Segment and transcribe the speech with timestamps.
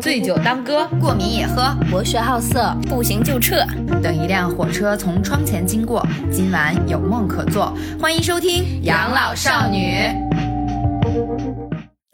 [0.00, 3.64] 醉酒当歌，过敏也喝，博学好色，不行就撤。
[4.02, 7.72] 等一辆火车从窗前经过，今晚有梦可做。
[8.00, 9.94] 欢迎收听《养老少女》。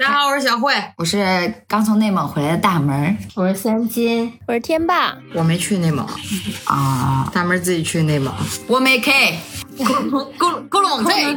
[0.00, 6.06] 大家好，我是小慧，我是刚从内蒙回来的大门我是三金，我是天霸，我没去内蒙
[6.67, 8.32] 啊，大门自己去内蒙。
[8.69, 9.37] 我没 K，
[9.76, 10.32] 咕噜
[10.69, 11.35] 咕噜蒙脆，哎，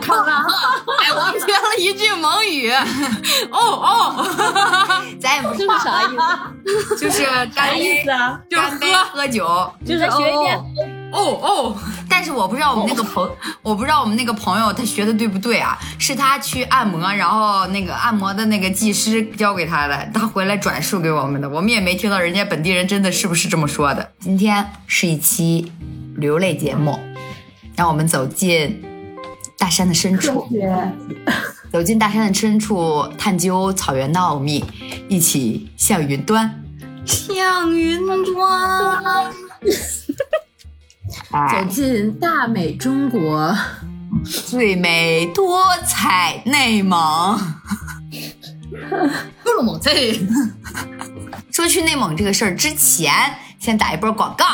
[1.11, 2.69] 我学了一句蒙语，
[3.49, 4.25] 哦哦，
[5.19, 6.15] 咱也不是啥意
[6.85, 6.97] 思？
[6.97, 7.23] 就是
[7.55, 8.39] 干杯啊？
[8.47, 9.73] 就是喝，喝酒。
[9.83, 10.63] 就是学一遍。
[11.11, 11.77] 哦哦，
[12.09, 13.29] 但是我不知道我们那个朋，
[13.61, 15.77] 我不知道我们那个朋友他学的对不对啊？
[15.99, 24.11] 是他去按摩，然后那个按摩的那个技师教给他的，他回来转述给我们的，我们也没听到人家本地人真的是不是这么说的。
[24.19, 25.71] 今天是一期
[26.15, 26.97] 流泪节目，
[27.75, 28.83] 让我们走进
[29.57, 30.47] 大山的深处，
[31.71, 34.63] 走进大山的深处，探究草原的奥秘，
[35.07, 36.63] 一起向云端，
[37.05, 39.31] 向云端。
[41.31, 43.55] 哎走进大美中国，
[44.25, 47.39] 最美多彩内蒙。
[49.43, 50.19] 咕噜蒙脆，
[51.51, 53.13] 说去内蒙这个事儿之前，
[53.59, 54.45] 先打一波广告。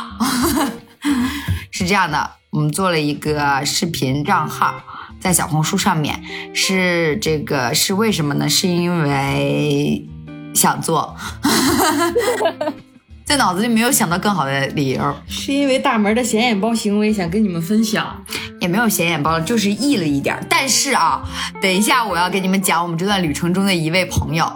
[1.72, 4.80] 是这样的，我们做了一个视频账号，
[5.20, 6.22] 在小红书上面，
[6.53, 8.48] 是这个是为什么呢？
[8.48, 10.08] 是因为
[10.53, 11.16] 想做，
[13.28, 15.16] 在脑子里没有想到更好的理由。
[15.28, 18.23] 是因为大门的显眼包行为想跟你们分享。
[18.59, 20.36] 也没有显眼包，就是异了一点。
[20.50, 21.22] 但是啊，
[21.61, 24.52] 等一下我要给你们讲我们这段旅程中的一位朋友，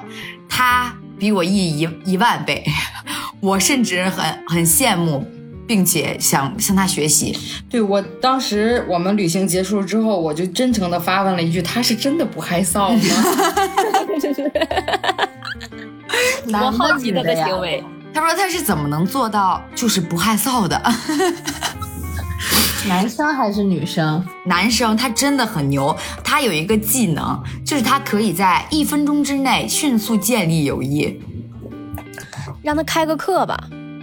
[0.50, 2.66] 他比我异一一万倍，
[3.40, 5.24] 我甚至很很羡慕，
[5.68, 7.38] 并且想向他学习。
[7.70, 13.00] 对我当时我们旅行结束之后，我就真诚的发问了一句：“他是真的不害臊吗
[16.66, 17.84] 我好奇他的行为。
[18.14, 20.81] 他说他是怎么能做到就是不害臊的？
[22.88, 24.25] 男生还是女生？
[24.46, 31.22] 男生他真的很牛，他有一个技能，就是他可以在一分钟之内迅速建立友谊。
[32.63, 33.58] 让他开个课吧。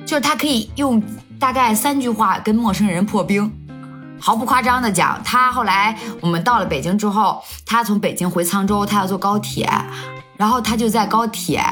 [0.07, 1.03] 就是他可以用
[1.39, 3.53] 大概三句话跟陌生人破冰，
[4.19, 9.69] 毫不夸张的讲，他后来我们到了北京之后，他从北京回沧州，他要坐高铁，
[10.39, 11.63] 然后他就在高铁，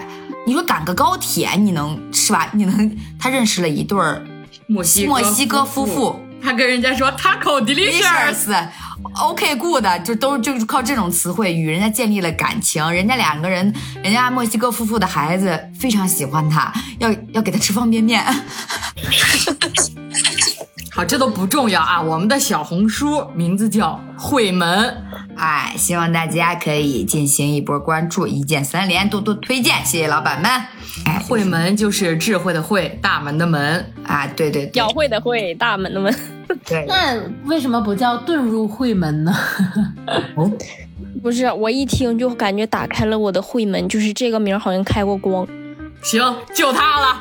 [0.47, 2.49] 你说赶个高铁，你能是吧？
[2.53, 4.25] 你能，他认识了一对儿？”
[4.69, 12.91] 墨西墨西哥夫妇，他跟人家说 “taco delicious”，OK good，就都就是靠这种词汇与人家建立了感情。
[12.91, 18.25] 人家两个人，人家墨西哥夫妇的孩子非常喜欢他，要要给他吃方便面。
[20.93, 22.01] 好，这都不重要啊。
[22.01, 25.05] 我们的小红书名字叫慧门，
[25.37, 30.51] 哎，希望大家可以进行一波关注，一键三连，多多推荐，谢谢老板们。
[31.05, 33.93] 哎，慧门就是智慧的慧，大门的门。
[34.07, 36.15] 啊，对对对教会的会，大门的门。
[36.65, 39.35] 对，那为什么不叫遁入会门呢？
[41.23, 45.47] 不是，我一听就感觉打开了我的会门，就是这个名好像开过光。
[46.03, 46.23] 行，
[46.55, 47.21] 就他了。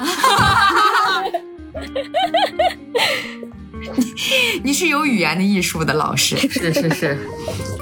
[4.64, 6.36] 你是有语言的艺术的老师。
[6.50, 7.20] 是是是。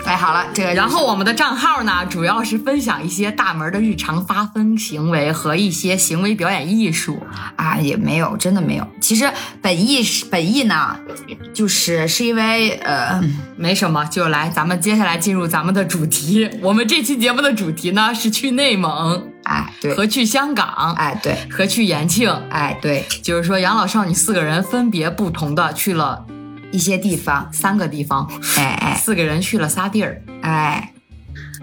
[0.06, 7.22] 哎，好了，这个然后我们的账号呢，主要是分享一些大门的日常发疯行为和一些行为表演艺术。
[7.56, 8.86] 啊也没有，真的没有。
[9.00, 11.00] 其实本意是本意呢，
[11.54, 13.22] 就是是因为呃，
[13.56, 16.50] 没什么，就来，咱们接下来进入咱们的主题。
[16.62, 22.30] 我们这期节目的主题呢是去内蒙哎对，和去香港，哎对，和去延庆。
[22.50, 26.26] 哎对，就是说，养老少女四个人分别不同的去了
[26.72, 30.22] 一些地方，三个地方，哎哎四个人去了仨地儿。
[30.42, 30.90] 哎。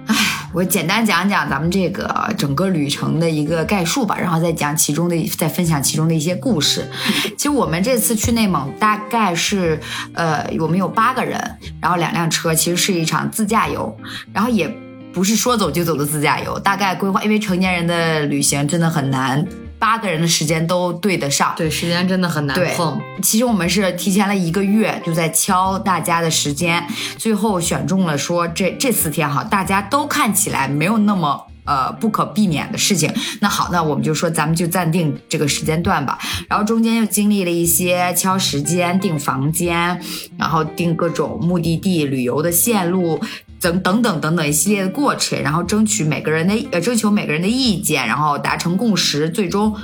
[0.07, 0.17] 哎，
[0.53, 6.91] 我简单讲讲咱们这个整个旅程的一个概述吧，然后再讲其中的，再分享其中的一些故事。
[7.37, 9.81] 其实我们这次去内蒙大概是，
[10.15, 11.39] 呃，我们有八个人，
[11.81, 13.97] 然后两辆车，其实是一场自驾游，
[14.33, 14.69] 然后也
[15.13, 19.45] 不是说走就走的自驾游，大概规划，因为成年人的旅行真的很难，
[19.79, 21.53] 八个人的时间都对得上。
[21.57, 23.01] 对，时间真的很难对碰。
[23.23, 26.87] 其实我们是提前了一个月就在敲大家的时间，
[27.19, 31.47] 最后选中了说这这四天哈，大家都看起来没有那么。
[31.67, 33.13] 呃，不可避免的事情。
[33.41, 36.19] 那好，那我们就说咱们就暂定这个时间段吧。
[36.49, 40.01] 然后中间又经历了一些敲时间、订房间，
[40.37, 43.21] 然后订各种目的地、旅游的线路。
[43.61, 49.77] 等等等等等一系列的过程，然后争取每个人的呃征求每个人的意见，然后达成共识，最终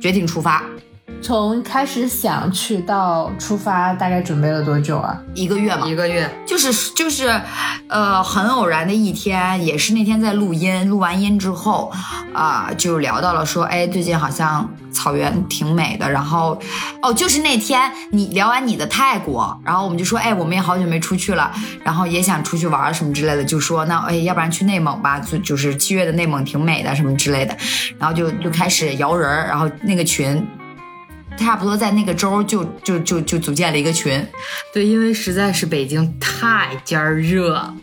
[0.00, 0.64] 决定出发。
[1.20, 5.20] 从开始想去到出发，大概准备了多久啊？
[5.34, 7.40] 一个月嘛，一个月，就是就是，
[7.86, 11.92] 呃，很偶然的一天，也是那天在录音，录完音之后，
[12.32, 16.58] 啊、就聊到了说，哎，最近好像草原挺美的，然后，
[17.02, 17.80] 哦，就是那天
[18.10, 21.52] 你聊完你的泰国，然后我们就说，哎，我们也好久没出去了，
[21.84, 27.56] 然后也想出去玩什么之类的，就说那哎，要不然去内蒙吧，就就是七月的内蒙挺美的什么之类的，
[27.96, 30.44] 然后就就开始摇人儿，然后那个群。
[31.36, 34.24] 差不多在那个周就就就就组建了一个群，
[34.72, 37.74] 对，因为实在是北京太尖儿热了，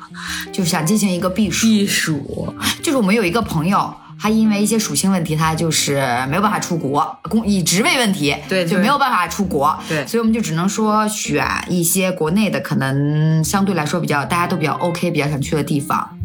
[0.51, 1.67] 就想进行一个避暑。
[1.67, 2.55] 避暑。
[2.81, 16.17] 就是我们有一个朋友，他因为一些属性问题，他就是没有办法出国，工以职位问题，对对就没有办法出国，对所以我们就只能说选一些国内的，可能相对来说比较大家都比较 OK、比较想去的地方，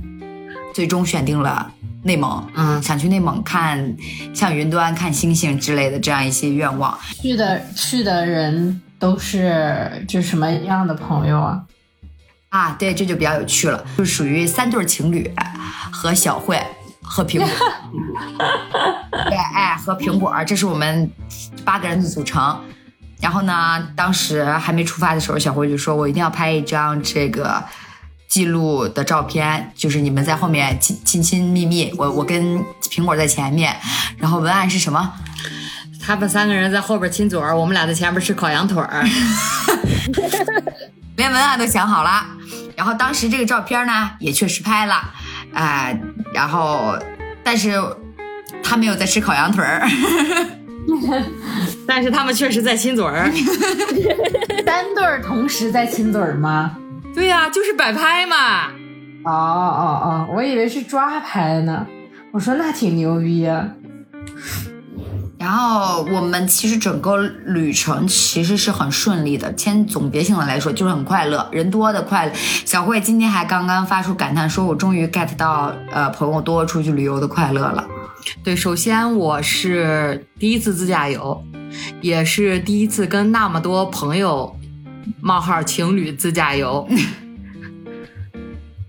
[0.73, 1.73] 最终选定了。
[2.05, 3.97] 内蒙，嗯想去内蒙看
[4.33, 6.97] 像云端、看星星之类的这样一些愿望。
[7.21, 11.62] 去的去的人都是就什么样的朋友啊？
[12.51, 15.29] 啊，对，这就比较有趣了，就属于三对儿情侣
[15.91, 16.62] 和小慧
[17.03, 17.49] 和苹果，
[19.29, 21.11] 对，哎，和苹果，这是我们
[21.65, 22.61] 八个人的组成。
[23.21, 27.65] 然后呢，当时还没出发的时候，小慧就说：“我一定要拍一张这个
[28.34, 32.60] 记录的照片，就是你们在后面亲亲亲密密，我我跟
[32.90, 33.76] 苹果在前面。
[34.19, 35.12] 然后文案是什么？
[36.04, 39.04] 他们三个人在后边亲嘴儿，我们俩在前面吃烤羊腿儿。
[41.14, 42.26] 连文案都想好了。
[42.75, 45.00] 然后当时这个照片呢，也确实拍了，
[45.54, 45.96] 哎、
[46.32, 46.98] 然后
[47.44, 47.81] 但是
[48.64, 49.88] 他没有在吃烤羊腿儿。
[51.86, 53.31] ”但是他们确实在亲嘴儿。
[54.66, 56.76] 三对儿同时在亲嘴儿吗？
[57.14, 58.66] 对呀、就是摆拍嘛。
[59.25, 61.87] 哦哦哦，我以为是抓拍呢。
[62.32, 63.69] 我说那挺牛逼啊！
[65.38, 72.32] 然后我们其实整个旅程其实是很顺利的，先总结性的来说就是很快乐，人多的快乐。
[72.34, 77.87] 小慧今天还刚刚发出感叹，说我终于 get 到呃朋友多出去旅游的快乐了。
[78.43, 81.44] 对，首先我是第一次自驾游，
[82.00, 84.56] 也是第一次跟那么多朋友
[85.21, 86.89] 冒号情侣自驾游。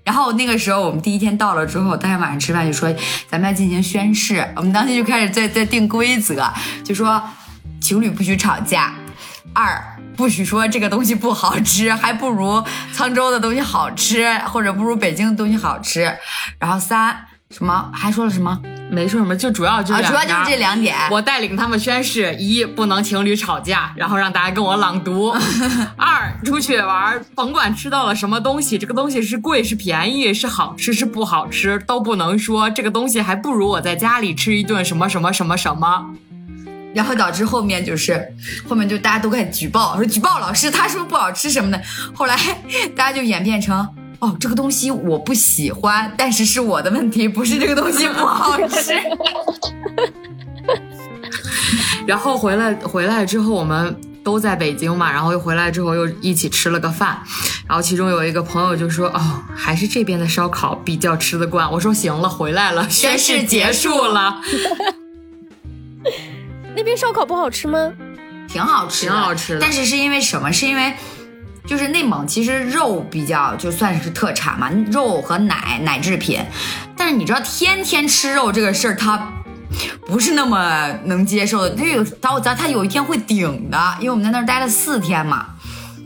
[0.03, 2.93] 然后那个时候我们第一天到了之后，当天晚上吃饭就说
[3.27, 6.47] 咱们要进行宣誓，我们当时就开始在在定规则，
[6.83, 7.21] 就说
[7.81, 8.93] 情侣不许吵架，
[9.53, 9.83] 二
[10.15, 12.63] 不许说这个东西不好吃，还不如
[12.93, 16.15] 沧州的东西好吃，或者不如北京的东西好吃。
[16.59, 18.59] 然后三什么还说了什么
[18.91, 20.01] 没说什么，就主要就啊？
[20.01, 20.93] 两主要就是这两点。
[21.09, 25.33] 我带领他们宣誓：一，不能情侣吵架，然后让大家跟我朗读；
[25.95, 36.07] 二，出去玩，甭管吃到了什么东西，这个东西是贵是便宜，是好吃是不好吃，都不能说这个东西还不如我在家里吃一顿什么什么什么什么。
[36.93, 38.21] 然后导致后面就是，
[38.67, 41.81] 后面就大家都开始举报，说举报老师，他说不好吃什么的。
[42.13, 42.37] 后来
[42.95, 43.87] 大家就演变成，
[44.19, 48.93] 哦，这个东西我不喜欢，但是是我的问题，不是这个东西不好 吃。
[52.07, 57.21] 然后回来回来之后，我们都在北京嘛，然后又回来之后又一起吃了个饭，
[57.67, 64.39] 然后其中有一个朋友就说：“哦，还是这边的烧烤比较吃得惯。”我说：“行了，回来了，宣誓结束了，
[66.75, 67.91] 那边烧烤不好吃吗？
[68.47, 70.51] 挺好吃，挺好吃的但是是因为什么？
[70.53, 70.93] 是因为
[71.67, 76.39] 就是内蒙其实肉比较就算是特产嘛，肉和奶奶制品。
[76.95, 79.31] 但是你知道天天吃肉这个事儿，它
[80.05, 81.75] 不是那么能接受的。
[81.75, 85.47] 它有它咱它有一天会顶的，因为我们在那儿待了四天嘛。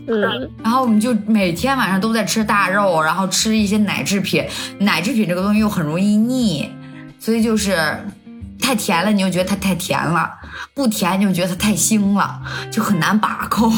[0.07, 4.43] 嗯，然后我们就每天晚上都在吃大肉，然后吃一些奶制品。
[4.79, 6.67] 奶制品这个东西又很容易腻，
[7.19, 7.77] 所以就是
[8.59, 10.27] 太甜了，你就觉得它太甜了；
[10.73, 13.71] 不甜你就觉得它太腥了，就很难把控。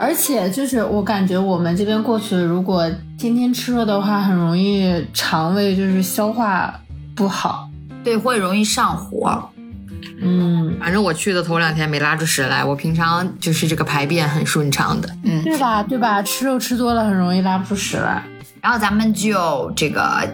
[0.00, 6.80] 而且就是我感觉我们这边过去，如果天天吃肉的话，很容易肠胃就是消化
[7.14, 7.68] 不好。
[8.02, 9.50] 对，会容易上火。
[10.22, 15.16] 嗯，反正我去的头两天没拉出屎来，我平常就是这个排便很顺畅的。
[15.22, 15.82] 嗯对吧？
[15.82, 16.22] 对吧？
[16.22, 18.22] 吃肉吃多了很容易拉不出屎来。
[18.62, 20.26] 然后咱们就这个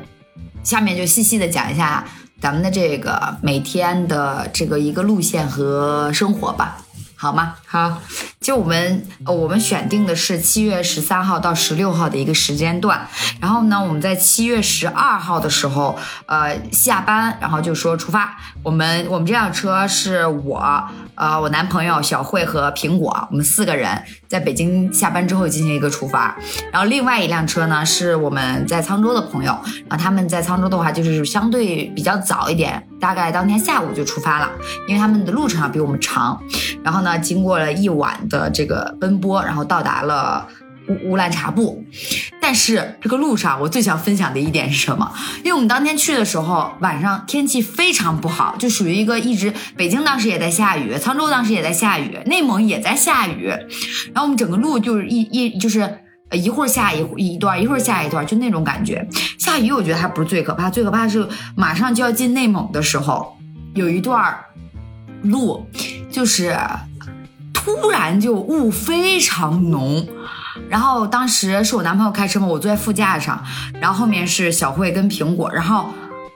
[0.62, 2.04] 下面就细细的讲一下
[2.40, 6.76] 咱们的这个每天的这个一个路线和生活吧，
[7.16, 7.56] 好吗？
[7.76, 8.00] 好，
[8.40, 13.06] 就我们呃，我们选定的是七月十三号到十六号的一个时间段，
[13.38, 18.34] 然后呢，我们在七月十二号的时候，呃，下班，然后就说出发。
[18.62, 26.34] 我们我们这辆车是我呃我男朋友小慧和苹果，我们四个人在北京下班之后进行一个出发。
[26.72, 29.52] 然后另外一辆车呢是我们在沧州的朋友，
[29.86, 34.50] 然后他们在沧州的话就是相对比较早一点，大概当天下午就出发了，
[34.88, 36.40] 因为他们的路程啊比我们长。
[36.82, 40.46] 然后呢，经过了一晚的这个奔波，然后到达了。
[40.88, 41.84] 乌乌兰察布，
[42.40, 45.12] 但是这个路上我最想分享的一点是什么？
[45.38, 55.98] 因为我们当天去的时候晚上天气非常不好，就属于一个一直北京当时也在下雨，沧州当时也在下雨，内蒙也在下雨，然后我们整个路就是一一就是
[56.30, 59.04] 一会儿下一一段，一会儿下一段，就那种感觉。
[59.40, 63.36] 下雨我觉得还不是最可怕，最可怕是马上就要进内蒙的时候，
[63.74, 64.32] 有一段
[65.22, 65.66] 路
[66.12, 66.56] 就是
[67.66, 70.06] 突然就雾非常浓。
[70.68, 73.44] 然后当时是我男朋友开车嘛，我坐在副驾上，
[73.80, 75.90] 然后后面是小慧跟苹果，然后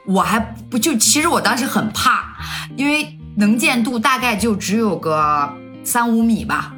[0.07, 2.37] 我还不就其实我当时很怕，
[2.77, 5.49] 因为能见度大概就只有个
[5.85, 6.75] 三五米吧，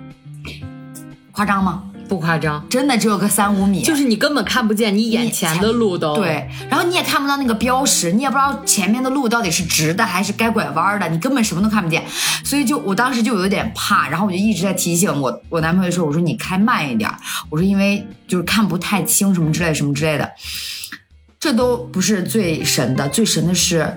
[1.32, 1.84] 夸张吗？
[2.12, 6.14] 不夸张，真的只有个三五米，就是你根本看不见你眼前的路都。
[6.14, 12.04] 对，然后你也看不到那个标识，你也不知道前面的路到底是直的还是该拐弯的，你根本什么都看不见，
[12.44, 17.10] 所以就我当时就有点怕，然后我就一直在提醒我我男朋友说，我说你开慢一点，
[17.48, 20.30] 我说因为就是看不太清什么之类什么之类的，
[21.40, 23.96] 这都不是最神的，最神的是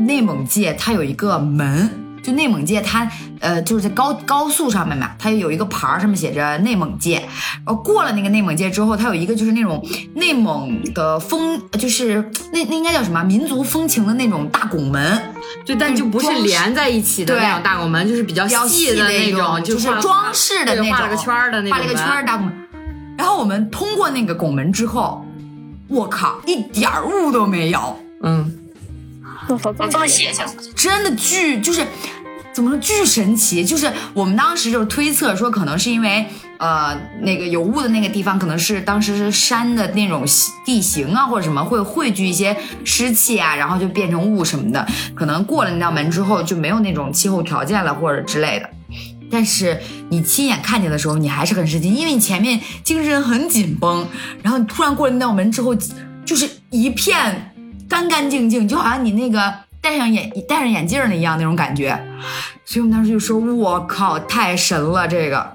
[0.00, 1.90] 内蒙界它有一个门。
[2.22, 3.10] 就内蒙界，它
[3.40, 7.16] 呃就是在高高速上面嘛，它有一个牌儿，上面写着内蒙界。
[7.64, 9.84] 然后过了那个内蒙界之后，它有一个就是那种
[10.14, 15.34] 内蒙的风，就是那那应该叫什么民族风情的那种大拱门，
[15.64, 22.54] 就但就不是连在一起的那种大拱门，就是比较细的那种，就是装饰的那种，画了个圈的那种，画了个圈大拱门。
[23.16, 25.24] 然后我们通过那个拱门之后，
[25.88, 27.98] 我靠，一点雾都没有。
[28.22, 28.59] 嗯。
[29.78, 30.44] 我这么邪性，
[30.76, 31.86] 真的巨就是
[32.52, 33.64] 怎么说巨神奇？
[33.64, 36.26] 就是我们当时就是推测说，可能是因为
[36.58, 40.24] 呃那个有雾的那个地方，可能是当时是山的那种
[40.64, 44.86] 地形啊，或者什么会汇聚一些湿气啊，然后就变成雾什么的。
[45.14, 48.68] 可能过了那道门之后就没有那种气候条件了，或者之类的。
[49.30, 54.08] 但是你亲眼看见的时候，你还是很吃惊，因为你前面精神很紧绷，
[54.42, 55.72] 然后你突然过了那道门之后，
[56.24, 57.49] 就是一片。
[57.90, 62.00] 干干净净，就好像你那个戴上眼戴上眼镜了一样那种感觉，
[62.64, 65.52] 所以我们当时就说：“我靠，太神了这个！”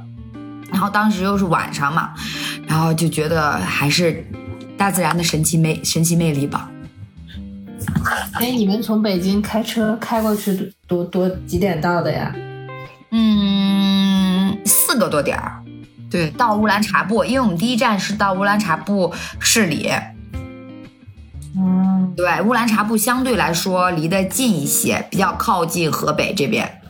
[0.69, 2.13] 然后当时又是晚上嘛，
[2.67, 4.27] 然后就觉得还是
[4.77, 6.69] 大自然的神奇魅神奇魅力吧。
[8.33, 12.35] 哎，你们从北京开车开过去多多几点到的呀？
[13.11, 15.63] 嗯，四个多点儿。
[16.11, 19.89] 对，到乌兰察布，因为我们第一站是到乌兰察布市里。
[22.15, 26.81] 对，乌兰察布相对来说离得近一些，比较靠近河北这边。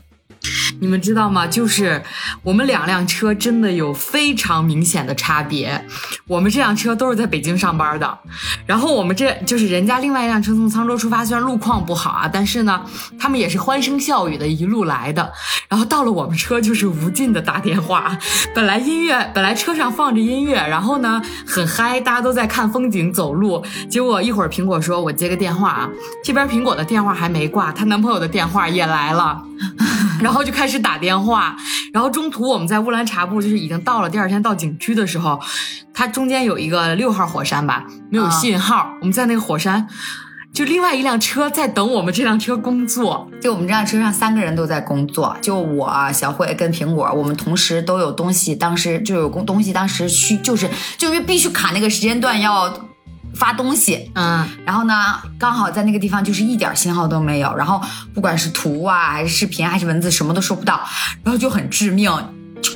[0.80, 1.48] 你们知道吗？
[1.48, 2.04] 就是
[2.44, 5.86] 我们两辆车真的有非常明显的差别。
[6.28, 8.18] 我们这辆车都是在北京上班的，
[8.66, 12.82] 然后我们这就是人家另外一辆车从沧州出发，虽然路况不好啊，但是呢，
[13.20, 15.32] 他们也是欢声笑语的一路来的。
[15.70, 18.18] 然后到了我们车就是无尽的打电话。
[18.54, 23.64] 本来音乐本来车上放着音乐，然后呢很嗨，大家都在看风景走路。
[23.90, 25.90] 结果一会儿苹果说：“我接个电话啊。”
[26.24, 29.42] 这边苹果的电话还没挂，她男朋友的电话也来了。
[30.22, 31.56] 然后就开始打电话，
[31.94, 35.40] 然后中途我们在乌兰察布，就是已经到了第二天到景区的时候，
[35.94, 38.94] 它中间有一个六号火山吧，没有信号。
[39.02, 39.88] 我们在那个火山，
[40.54, 43.30] 就另外一辆车在等我们这辆车工作。
[43.42, 52.74] 就我们这辆车上三个人都在工作，就我小慧跟苹果，我们同时都有东西，当时就有工东西，当时需就是就因为必须卡那个时间段要。
[53.36, 57.82] 发东西，嗯，然后呢，刚好在那个地方就是一点信号都没有，然后
[58.14, 60.80] 不管是图啊，还是视频，还是文字，什么都收不到，
[61.24, 62.12] 然后就很致命，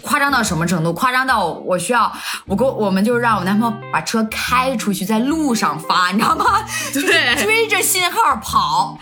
[0.02, 0.94] 夸张到什么程度？
[0.94, 2.12] 夸张到我需要
[2.46, 6.46] 我跟我们就让我男朋友把车开出去，在路上发，你知道吗？
[6.94, 8.98] 对，追着信号跑，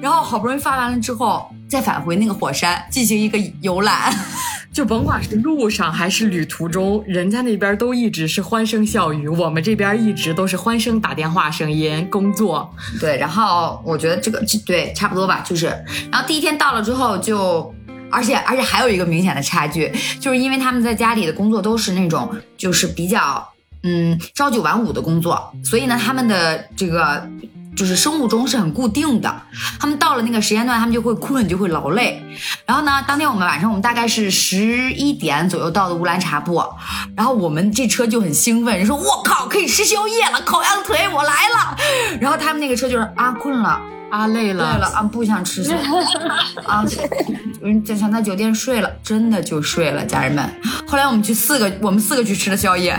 [0.00, 4.14] 然后好不容易发完了之后，再返回那个火山进行一个游览。
[4.80, 12.74] 就甭管是路上还是旅途中，人家那边都一直是欢声笑语，我们这边一直都是欢声打电话声音工作。
[12.98, 15.66] 对，然后我觉得这个对差不多吧，就是，
[16.10, 17.74] 然后第一天到了之后就，
[18.10, 23.46] 而且而且还有一个明显的差距，就是因为他们在家里的工作都是那种就是比较
[23.82, 27.28] 嗯朝九晚五的工作，所以呢他们的这个。
[27.80, 29.42] 就是生物钟是很固定的，
[29.78, 32.22] 他们到了那个时间段，他们就会困，就会劳累。
[32.66, 36.62] 然后呢，当天我们晚上，我们大概是十一点左右到的乌兰察布，
[37.16, 41.74] 然后我们这车就很兴奋，说：“我靠，可以吃宵夜了，烤羊腿，我来了。”
[42.20, 45.82] 然后他们那个车就是啊，困了，啊，累了累了，啊，不想吃宵夜
[46.66, 46.84] 啊，
[47.64, 50.46] 嗯，就想在酒店睡了，真的就睡了，家人们。
[50.86, 52.94] 后来我们去四个，我们四个去吃的宵夜，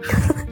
[0.00, 0.46] 我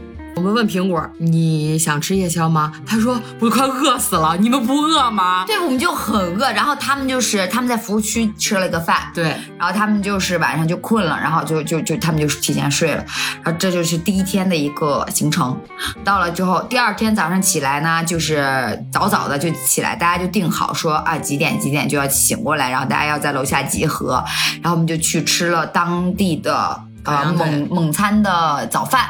[0.46, 2.72] 们问苹果，你想吃夜宵吗？
[2.86, 5.44] 他说我快饿死了，你们不饿吗？
[5.46, 6.52] 对，我们就很饿。
[6.52, 13.04] 然后他们就是他们在服务区吃了个饭，对，然后他们就是晚上就困了，然后就就就他们就提前睡了，
[13.42, 15.58] 然后这就是第一天的一个行程。
[16.04, 24.22] 到了之后，第二天早上起来呢，就是早早的就起来，大家就定好说啊几点几点就要醒过来，然后大家要在楼下集合，
[24.62, 29.08] 然后我们就去吃了当地的呃蒙蒙餐的早饭，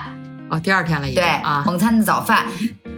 [0.49, 2.45] 哦，第二天了已经对，啊，蒙餐的早饭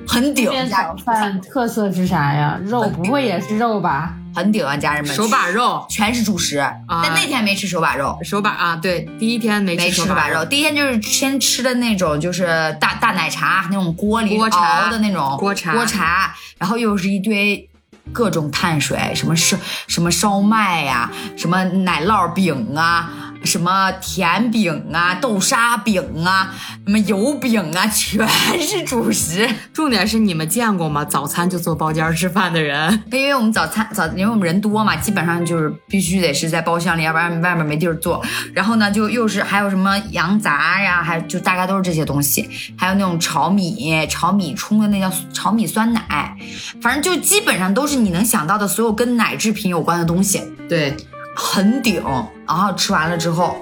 [0.06, 2.58] 很顶这，边早饭特色是啥呀？
[2.62, 4.14] 肉不会也是肉吧？
[4.34, 8.16] 很顶啊，家人们，手把肉，全是主食，但那天没吃手把肉。
[8.22, 12.46] 手把啊，对，第一天没没吃手把吃手把肉，，第一天就是先吃的那种，就是
[12.80, 17.68] 大大奶茶那种锅里锅茶熬的那种锅茶锅茶，然后又是一堆
[18.12, 19.56] 各种碳水，什么烧
[19.88, 23.10] 什么烧麦呀、什么奶酪饼啊，
[23.44, 26.54] 什么甜饼啊、豆沙饼啊、
[26.84, 28.26] 什么油饼啊， 全
[28.60, 29.48] 是主食。
[29.72, 31.04] 重点是你们见过吗？
[31.04, 38.24] 早餐就坐包间吃饭的人，因为我们早餐早，因为我们人多嘛，基本上就是必须得是在包厢里，要不然外面没地儿坐。
[38.52, 46.36] 然后呢，就又是还有什么羊杂呀，还就大概都是这些东西，还有那种炒米，炒米冲的那叫炒米酸奶，
[46.80, 50.96] 反正就基本上都是你能想到的所有跟奶制品有关的东西，对，
[51.38, 52.02] 很顶。
[52.46, 53.56] 然后吃完了之后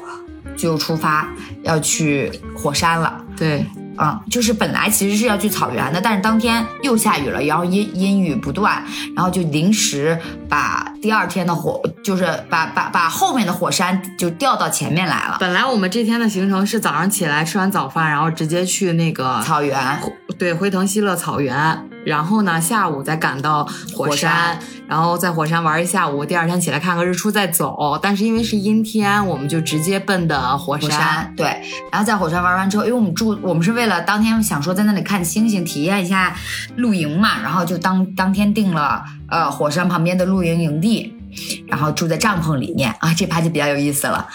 [0.56, 1.28] 就出发
[1.62, 3.22] 要去火山了。
[3.36, 3.66] 对，
[3.96, 8.82] 啊、就是本来其实是要去草原的，但是当天又下雨了，然后阴阴雨不断，
[9.14, 10.18] 然后就临时
[10.48, 19.76] 把第二天的火，就是把把把后面的火山就调到前面来了，本来我们这天的行程是早上起来吃完早饭，然后直接去那个草原。
[20.38, 24.58] 对辉腾希勒草原，然后呢下午再赶到火火山，
[24.88, 27.98] 然后在火山玩一下午，第二天起来看个日出再走。
[28.00, 30.78] 但是因为是阴天，我们就直接奔的火。
[30.86, 31.46] 山对，
[31.90, 36.36] 然后在火山玩完之后，因为我们住，我们是为了当天想说在那里看星星，体验一下
[36.76, 41.15] 露营嘛，然后就当当天定了呃火山旁边的露营营地，
[41.66, 44.26] 然后住在帐篷里面啊，这趴就比较有意思了。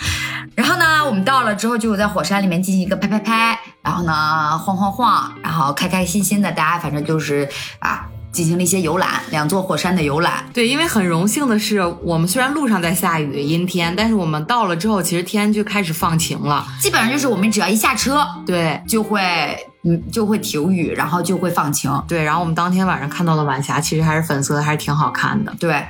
[0.56, 7.48] 然后呢，我们到了之后就在火山里面进行一个拍拍拍，然后呢晃晃晃，然后开开心心的，大家反正就是
[7.80, 10.46] 啊进行了一些游览，两座火山的游览。
[10.54, 16.66] 对，因为很荣幸的是，我们虽然路上在下雨阴天，但是我们到了之后，其实天就开始放晴了。
[16.82, 21.92] 基本上就是我们只要一下车对就会嗯就会停雨，然后就会放晴。
[22.08, 25.52] 对，然后我们当天晚上看到的晚霞其实还是粉色的，还是挺好看的。
[25.60, 25.84] 对，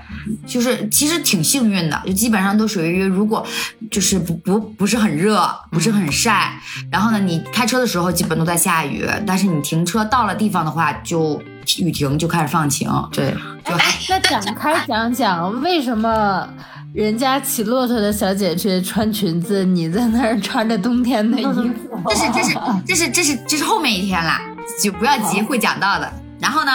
[0.46, 3.46] 就是其实挺幸运的，就基本上都属于如果
[3.90, 6.54] 就是不不不是很热，不是很晒，
[6.90, 11.42] 然后呢，你开车的时候基本都在下雨，但是你停车到了地方的话，就
[11.80, 13.34] 雨停就开始放晴，对，
[13.66, 16.48] 就哎那展开讲讲，为什么
[16.94, 22.00] 人家骑骆驼的小姐姐穿裙子，你在那儿穿着冬天的衣服？
[22.10, 22.56] 这是这是
[22.86, 24.42] 这是这是这是后面一天啦，
[24.82, 26.12] 就不要急，会讲到的。
[26.40, 26.72] 然后呢，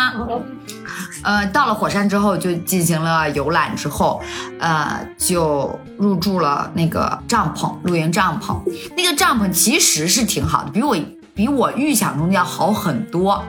[1.25, 4.23] 呃，到了火山之后就进行了游览，之后，
[4.61, 8.57] 呃，就入住了那个帐篷，露营帐篷。
[8.97, 10.97] 那个帐篷其实是挺好的，比我
[11.37, 13.45] 比我预想中的要好很多，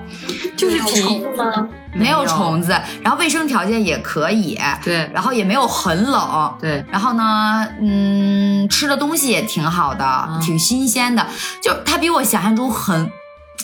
[0.58, 11.26] 就是虫子吗没有虫子，然后卫生条件也可以，对然后也没有很冷，对然后呢，嗯，吃的东西也挺好的，嗯挺新鲜的，
[11.64, 13.10] 就它比我想象中很，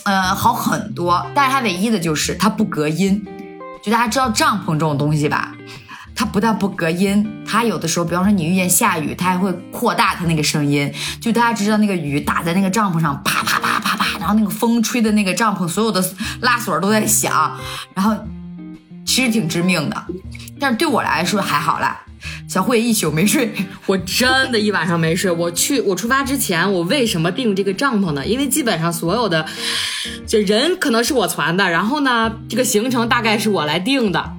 [0.04, 1.24] 呃，好很多。
[1.34, 3.22] 但是它唯一的就是它不隔音，
[3.82, 5.54] 就大家知道帐篷这种东西吧，
[6.16, 10.90] 它不但不隔音，它有的时候，比方说你遇见下雨，它还会扩大它那个声音。
[11.20, 13.93] 就大家知道那个雨打在那个帐篷上，啪啪啪啪啪，
[14.24, 16.02] 然后那个风吹的那个帐篷所有的
[16.40, 17.60] 拉锁都在响，
[17.92, 18.16] 然后
[19.04, 20.04] 其实挺致命的。
[20.58, 22.00] 但是对我来说还好啦，
[22.48, 23.52] 小慧一宿没睡。
[23.84, 25.30] 我真的一晚上没睡。
[25.30, 28.26] 我去，我出发之前，我为什么订这个帐篷呢？
[28.26, 29.44] 因为基本上所有的，
[30.26, 34.32] 这人可能是我传的，然后呢，这个行程大概是我来定的。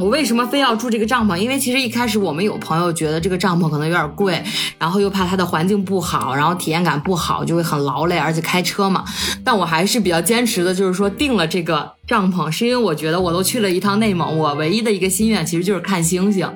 [0.00, 1.36] 我为什么非要住这个帐篷？
[1.36, 4.42] 因为其实一开始我们有朋友觉得这个帐篷可能有点贵，
[4.78, 9.04] 然后又怕它的环境不好，然后体验感不好，就会很劳累，而且开车嘛。
[9.44, 16.50] 但我还是比较坚持的，就是说定了这个帐篷，是因为我觉得我都去了一趟内蒙，我唯一的一个心愿其实就是看星星。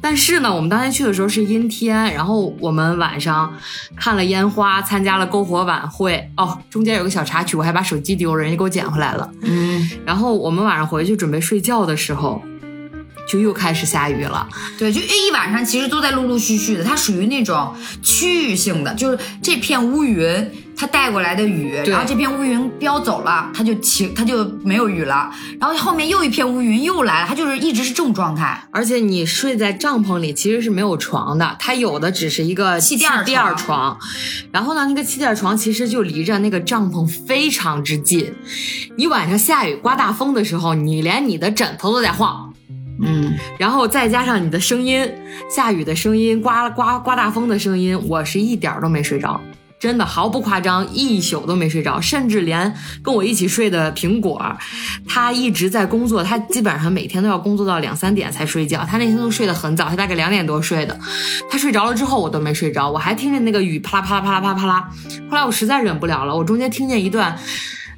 [0.00, 3.52] 但是呢，我们当天去的时候是阴天，然后我们晚上
[3.96, 6.28] 看了烟花，参加了篝火晚会。
[6.36, 9.30] 哦，中间有个小插曲，我还把手机丢了，人家给我捡回来了。
[9.42, 12.42] 嗯，然后我们晚上回去准备睡觉的时候，
[13.30, 14.48] 就又开始下雨了。
[14.78, 28.66] 对，就一晚上其实都在陆陆续续的，它属于那种区域性的，就是这片乌云它带过来的雨，然后这片乌云飙走了，它就晴，它就没有雨了，然后后面又一片乌云又来了，它就是一直是这种状态。
[28.70, 33.98] 而且你睡在帐篷里其实是没有床的，它有的只是一个气垫儿垫儿床床。
[34.52, 38.34] 然后呢，那个气垫儿床其实就离着那个帐篷非常之近。
[38.96, 42.49] 你晚上下雨刮大风的时候，你连你的枕头都在晃。
[43.02, 45.10] 嗯，然后再加上你的声音，
[45.48, 49.40] 下雨的声音，刮刮刮大风的声音，我是一点儿都没睡着，
[49.78, 54.54] 真的毫不夸张，一宿都没睡着，甚至连跟我一起睡的苹果，
[55.08, 60.98] 他一直在工作，他基本上每天都要工作到两三点才睡觉，他那天都睡得很早，他大概两点多睡的，
[61.48, 64.90] 他睡着了之后我都没睡着，我还听见那个雨啪啦啪啦啪啦啪啦啪啦，
[65.30, 67.38] 后来我实在忍不了了，我中间听见一段，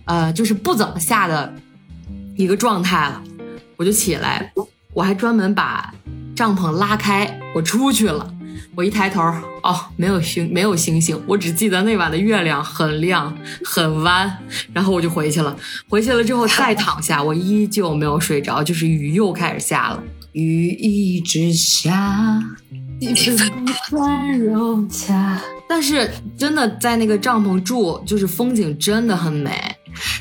[0.05, 1.53] 呃，就是不怎么下的
[2.37, 3.21] 一个状态了，
[3.77, 4.53] 我就起来。
[4.95, 5.93] 我还专门把
[6.35, 8.35] 帐篷拉开，我出去了。
[8.75, 9.21] 我一抬头，
[9.63, 14.39] 哦，没有星，没有星星，我只记得那晚的月亮很亮很弯，
[14.73, 15.55] 然后我就回去了。
[15.89, 20.03] 回去了之后再躺下，我依旧没有睡着，就是雨又开始下了。
[20.33, 22.43] 雨一直下，
[23.91, 25.39] 温柔家。
[25.69, 29.77] 但是真的在那个帐篷住，就是风景真的很美。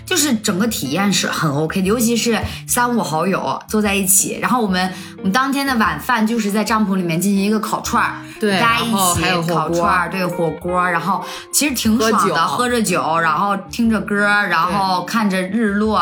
[0.05, 16.01] 就是整个体验是很 OK 的，尤其是三五好友坐在一起，然后我们我们当天的晚饭就是在帐篷里面进行一个烤串儿，对大家一起烤串儿，对火锅，然后其实挺爽的，喝喝着酒，然后听着歌，然后看着日落，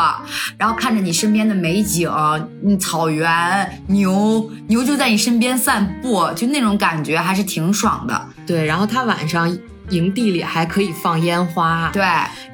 [0.58, 2.10] 然后看着你身边的美景，
[2.64, 9.50] 嗯，草原牛牛就在你身边散步，就那种感觉还是挺爽的，对，然后他晚上
[9.90, 12.02] 营地里还可以放烟花，对。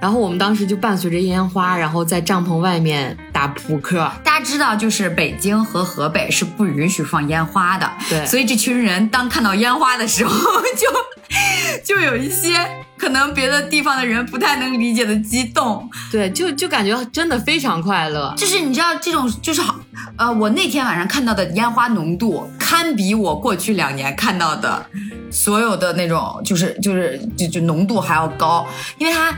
[0.01, 4.11] 然后我们当时就伴随着烟花，然后在帐篷外面打扑克。
[4.23, 10.35] 大家知道，就是北京和河北是不允许放烟花的，对所以这群人当看到烟花的时候
[10.77, 10.87] 就，
[11.85, 12.55] 就有一些
[12.97, 15.89] 可能别的地方的人不太能理解的激动。
[16.11, 18.33] 对，就就感觉真的非常快乐。
[18.37, 19.79] 就是你知道这种就是好，
[20.17, 24.87] 呃，我那天晚上看到的烟花浓度，堪比我过去两年看到的
[25.31, 28.67] 所有的那种，就是就是就就浓度还要高，
[28.99, 29.33] 因为它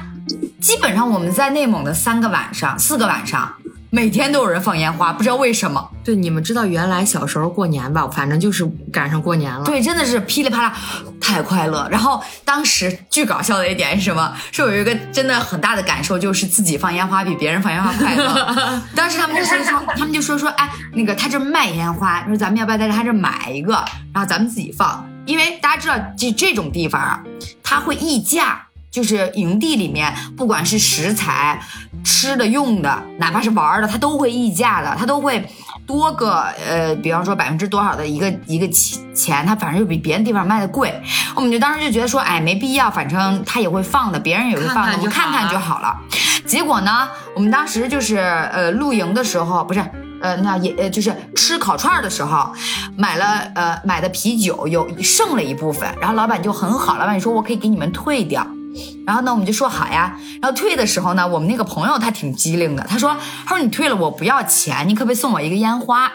[0.61, 3.53] 基本上我们在内蒙的三个晚上、四个晚上，
[3.90, 5.90] 每天都有人放烟花，不知道为什么。
[6.05, 9.64] 对，你们知道原来小时候过年吧，反正就是赶上过年了。
[9.64, 10.77] 对，真的是噼里啪啦，
[11.18, 11.88] 太快乐。
[11.90, 14.35] 然后当时巨搞笑的一点是什么？
[14.53, 18.83] 是有一个真的很大的感受，就是自己放烟花比别人放烟花快乐。
[18.94, 23.72] 当时他们就说说，他们就说说，哎，那个他这卖烟花，说咱们要不要在他这买一个，
[24.12, 25.09] 然后咱们自己放？
[25.24, 27.22] 因为大家知道，这这种地方啊，
[27.62, 28.67] 它会溢价。
[28.90, 31.61] 就是营地里面，不管是食材、
[32.05, 35.46] 吃的、用的，哪怕是玩的，它都会溢价的，它都会
[35.87, 40.92] 多个呃，比方说百分之多少的一个一个钱，它反正就比别的地方卖的贵。
[41.37, 45.96] 我们就当时就觉得说，哎，没必要，反正他也会放的，别人也会放的，就我们看看就好了。
[46.46, 49.85] 结果呢，我们当时就是呃露营的时候，不是。
[50.20, 52.53] 呃，那也呃，就是吃烤串的时候，
[52.96, 53.24] 买了
[53.55, 58.44] 呃买的啤酒有剩了一部分，然后老板就很好，老板就说我可以给你们退掉，
[59.07, 66.12] 然后呢我们就说好呀，然后退的时候呢，我们那个朋友他挺机灵的，他说他说你退了我不要钱，你可不可以送我一个烟花？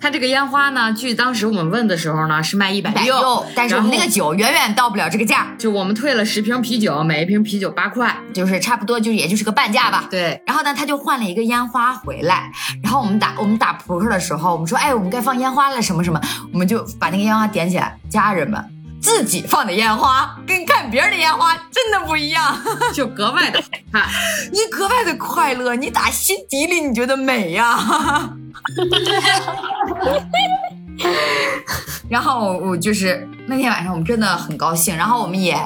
[0.00, 8.16] 他这个烟花呢，据当时我们问的时候呢，是卖一百六，，但是我们那个酒远远到不了这个价，就我们退了十瓶啤酒，每一瓶啤酒八块。
[8.34, 10.08] 就是差不多就也就是个半价吧。
[10.10, 12.50] 对，然后呢，他就换了一个烟花回来。
[12.82, 16.20] 然后我们打我们打扑克的时候，我们说，哎，我们该放烟花了，什么什么，
[16.52, 17.96] 我们就把那个烟花点起来。
[18.10, 18.60] 家人们
[19.02, 22.56] 自己放的烟花跟看别人的烟花真的不一样，
[22.94, 24.08] 就格外的好看。
[24.52, 27.76] 你格外的快乐，你打心底里你觉得美呀、
[32.08, 35.56] 然后我就是那天晚上我们真的很高兴，然后我们也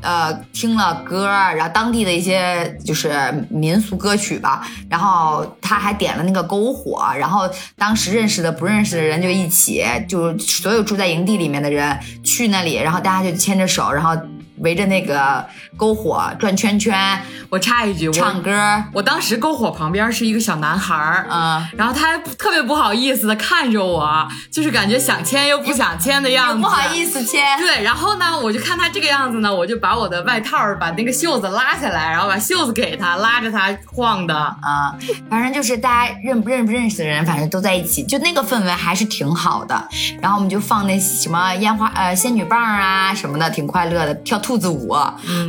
[0.00, 3.10] 呃听了歌，然后当地的一些就是
[3.50, 14.16] 民俗歌曲吧，然后他还点了那个篝火，然后当时认识的不认识的人就一起，就所有住在营地里面的人去那里，然后大家就牵着手，然后
[14.60, 15.44] 围着那个
[15.76, 21.66] 篝火转圈圈，我插一句，我唱歌，我当时篝火旁边是一个小男孩儿，嗯。
[21.76, 34.34] 然后他还特别不好意思的看着我，就是感觉想牵又不想牵的样子，不好意思牵，对，然后呢，我就看他这个样子呢，我就把我的外套把那个袖子拉下来，然后把袖子给他，拉着他晃的。
[34.36, 34.94] 啊，
[35.30, 39.88] 反正就是大家认不认不认识的人，反正都在一起，就那个氛围还是挺好的。
[40.20, 44.94] 然后我们就放那什么烟花呃仙女棒啊什么的，挺快乐的，跳兔子舞。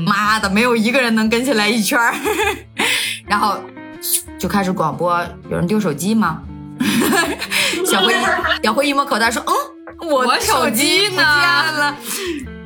[0.06, 2.14] 妈的，没有一个人能跟起来一圈儿。
[3.28, 3.58] 然后
[4.38, 6.42] 就开始广播，有人丢手机吗？
[7.86, 8.16] 小辉
[8.64, 11.96] 小辉一摸口袋说：“嗯，我手机不呢见了。”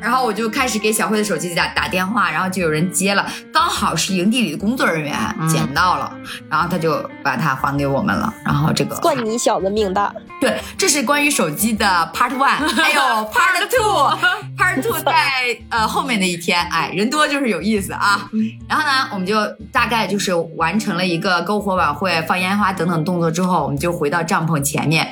[0.06, 5.12] 然后我就开始给小慧的手机打打电话，然后就有人接了，刚好是营地里的工作人员
[5.50, 6.16] 捡到了，
[6.48, 8.32] 然后他就把它还给我们了。
[8.46, 10.14] 然后这个算你小子命大。
[10.40, 18.30] 对，这是关于手机的 Part One， 还有 Part Two，Part Two 在呃后面的一天，哎，人多就是有意思啊。
[18.70, 25.10] 然后呢，我们就大概就是完成了一个篝火晚会、放烟花等等动作之后，我们就回到帐篷前面，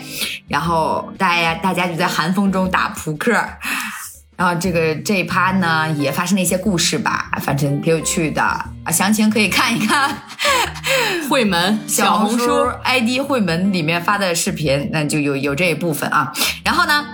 [0.47, 3.33] 然后大家大家就在寒风中打扑克。
[4.35, 8.41] 然后这个这一趴呢，也发生了一些故事吧，反正挺有趣的。
[8.41, 10.23] 啊，详情可以看一看。
[11.29, 16.33] 会门 小红书 ID 会门里面发的视频，那就有有这一部分啊。
[16.65, 17.05] 然后呢，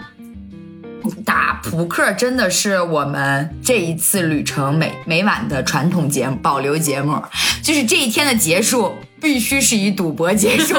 [1.26, 7.22] 打扑克真的是我们这一次旅程每每晚的传统节目保留节目，
[7.62, 10.76] 就是这一天的结束必须是以赌博结束，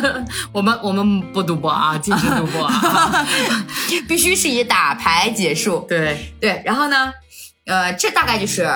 [0.52, 3.26] 我们我们不赌博啊，禁止赌博啊。
[4.08, 5.84] 必须是以打牌结束。
[5.88, 7.12] 对，对，然后呢，
[7.70, 8.68] 呃，这大概就是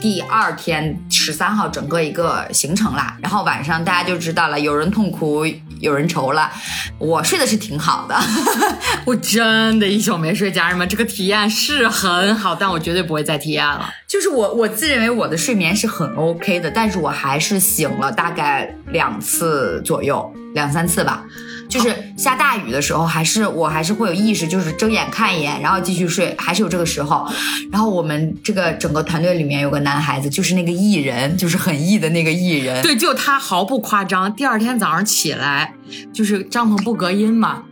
[0.00, 3.16] 第二天十三号整个一个行程啦。
[3.22, 5.46] 然后晚上大家就知道了，有人痛苦，
[5.78, 6.50] 有人愁了。
[6.98, 8.16] 我睡的是挺好的，
[9.06, 13.88] 我真的一宿没睡，家人们，这个体验是很好，但我绝对不会再体验了。
[14.08, 21.22] 就是我我自认为我的睡眠是很 OK 的，但是我还是醒了大概两次左右，两三次吧。
[21.68, 27.26] 就是下大雨的时候，还是我还是会有意识，就是睁眼看一眼，然后继续睡，还是有这个时候。
[27.72, 34.34] 然后我们这个整个团队里面有个男孩子，就是那个艺人，就是很艺的那个艺人，对，就他毫不夸张。
[34.34, 35.74] 第二天早上起来，
[36.12, 37.62] 就是帐篷不隔音嘛，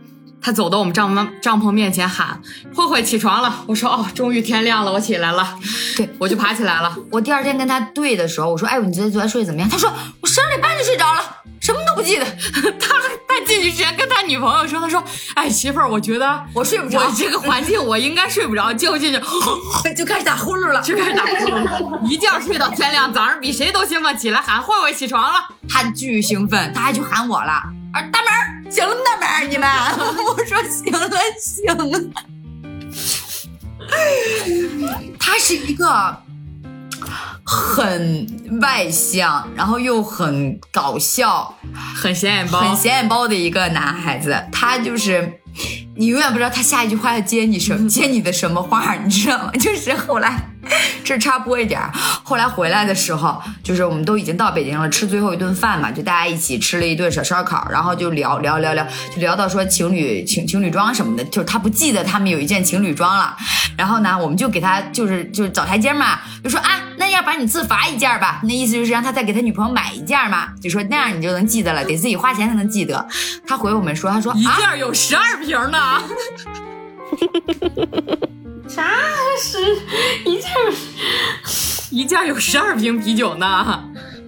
[0.41, 2.41] 他走到我们帐篷帐篷面前喊
[2.75, 5.57] ：“慧慧起床了。”我说：“哦，终于天亮了，我起来了。”
[5.95, 6.93] 对我就爬起来了。
[7.11, 11.21] 我第二天跟他对的时候，我说：“哎，你昨天昨天睡得怎么样？”他说：“我十二点半就睡着了，
[11.61, 12.25] 什么都不记得。
[12.79, 12.95] 他
[13.39, 19.19] 他进去之前跟他女朋友说：“他说，哎，媳妇儿，我觉得我睡不着我这个环境我应该睡不着。”结果进去
[19.95, 20.81] 就开始打呼噜了。
[20.81, 25.47] 就开始打呼噜，一觉睡到天亮，早上比谁都兴奋，起来喊慧慧起床了。
[25.67, 27.51] 他巨兴奋，他还去喊我了，
[27.93, 29.01] 啊，大门儿醒了吗？
[29.05, 29.67] 大门儿你们？
[30.25, 31.99] 我说醒了，醒了。
[35.19, 36.22] 他是一个
[37.43, 41.53] 很外向，然后又很搞笑、
[41.95, 44.35] 很显眼包，很显眼包的一个男孩子。
[44.51, 45.39] 他就是
[45.95, 49.51] 你永远不知道他下一句话要接你什接你的什么话，你知道吗？
[49.59, 50.49] 就是后来
[51.03, 51.79] 这插播一点，
[52.23, 63.35] 后来回来的时候，就是我们都已经到北京了，吃最后一顿饭嘛，就大家一起吃了一顿小烧烤，然后就聊聊聊聊，就聊到说情侣情情侣装什么的，就是他不记得他们有一件情侣装了，
[63.77, 73.05] 然后呢，我们就给他就是就是找台阶嘛，就说啊，那要不然你自罚一件吧，那意思就是让他再给他女朋友买一件嘛，就说那样你就能记得了，得自己花钱才能记得。
[73.45, 75.82] 他回我们说，他说一啊，件有十二瓶呢。
[78.67, 78.89] 啥
[79.41, 79.57] 是
[80.25, 80.51] 一件
[81.91, 83.83] 一件有十二瓶啤酒呢。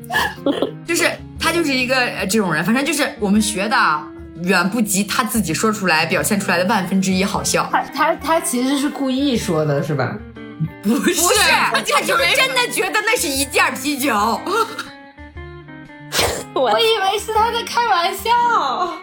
[0.85, 4.07] 就是他就是一个呃这种人，反正就是我们学的啊
[4.43, 7.67] 远不及他自己说出来表现出来的万分之一好笑。
[7.71, 10.15] 他他他其实是故意说的，是吧？
[10.83, 14.39] 不是，不是，他就是真的觉得那是一件啤酒。
[16.54, 18.30] 我我以为是他在开玩笑。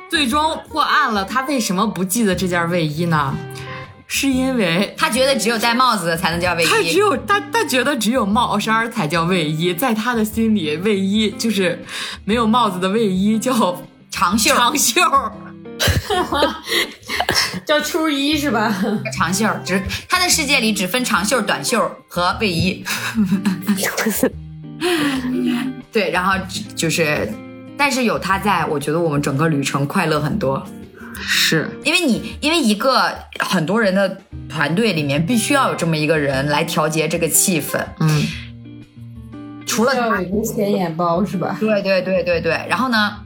[0.09, 1.25] 最终破案了。
[1.25, 3.35] 他为什么不记得这件卫衣呢？
[4.15, 6.95] 是因为他觉得只有戴帽子的才能叫卫他只衣。
[6.97, 11.83] 有他他觉得只有帽衫才叫卫衣，在他的心里，卫衣就是
[12.27, 15.01] 没有帽子的卫衣叫长袖，长袖。
[17.65, 18.75] 叫秋衣是吧？
[19.17, 22.85] 长袖，只他的世界里只分长袖、短袖和卫衣。
[25.93, 26.35] 对，然后
[26.75, 27.31] 就是，
[27.77, 30.65] 但是有他在，我觉得我们整个旅程快乐很多。
[31.25, 37.79] 是，因为你，因为一个很多人的团队里面，必须要有这么一个人来调节这个气氛。
[38.01, 38.27] 嗯，
[39.67, 41.57] 除了他要有一个显眼包是吧？
[41.61, 43.19] 对对对对对，然后呢，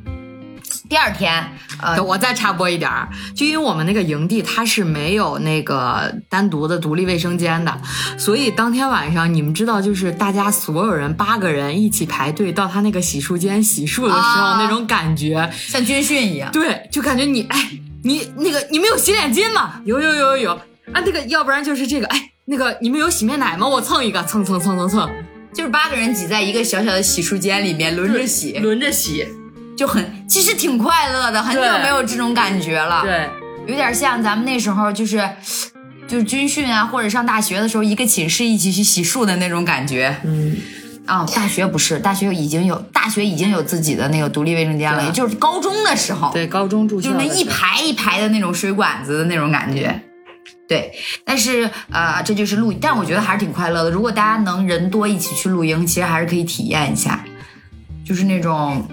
[0.88, 1.44] 第二天，
[1.81, 7.81] 呃，我再插播一点儿，就因为我们那个营地它是没有那个单独的独立卫生间的，
[8.18, 16.50] 所以当天晚上你们知道，就是大家所有人八个人一起排队到他那个洗漱间洗漱的时候、啊那种感觉，像军训一样。
[16.52, 17.70] 对，就感觉你哎，
[18.02, 19.81] 你那个你们有洗脸巾吗？
[19.85, 20.52] 有有有有有
[20.92, 22.31] 啊，那个要不然就是这个哎。
[22.48, 23.66] 那个你们有洗面奶吗？
[23.66, 25.11] 我蹭一个，蹭蹭蹭蹭蹭，
[25.52, 29.26] 就是八个人挤在一个小小的洗漱间里面轮着洗，轮着洗。
[29.76, 33.28] 就很其实挺快乐的，很久没有这种感觉了。，对，
[33.66, 35.28] 有点像咱们那时候就是
[36.08, 40.16] 就是军训啊，或者上大学的时候，一个寝室一起去洗漱的那种感觉。
[40.24, 40.56] 嗯，
[41.04, 50.02] 啊、大学不是，大学已经有大学已经有自己的那个独立卫生间了，也就是高中的时候，对，高中住校就那一排一排的那种水管子的那种感觉。
[50.68, 50.92] 对，
[51.24, 53.90] 但是呃，这就是露营，但我觉得还是挺快乐的。
[53.90, 57.24] 如果大家能人多一起去露营，其实还是可以体验一下，
[58.04, 58.84] 就是那种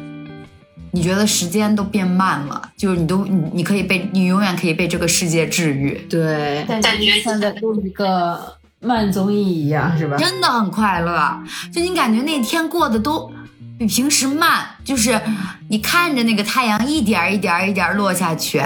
[0.96, 10.16] 你觉得时间都变慢了，就是你都你你可以被你永远可以被这个世界治愈，对，感觉现在录一个慢综艺一样，是吧？
[10.18, 11.42] 真的很快乐。
[11.74, 13.32] 就你感觉那天过得都
[13.80, 15.20] 比平时慢，就是
[15.68, 18.62] 你看着那个太阳一点儿一点儿一点儿落下去，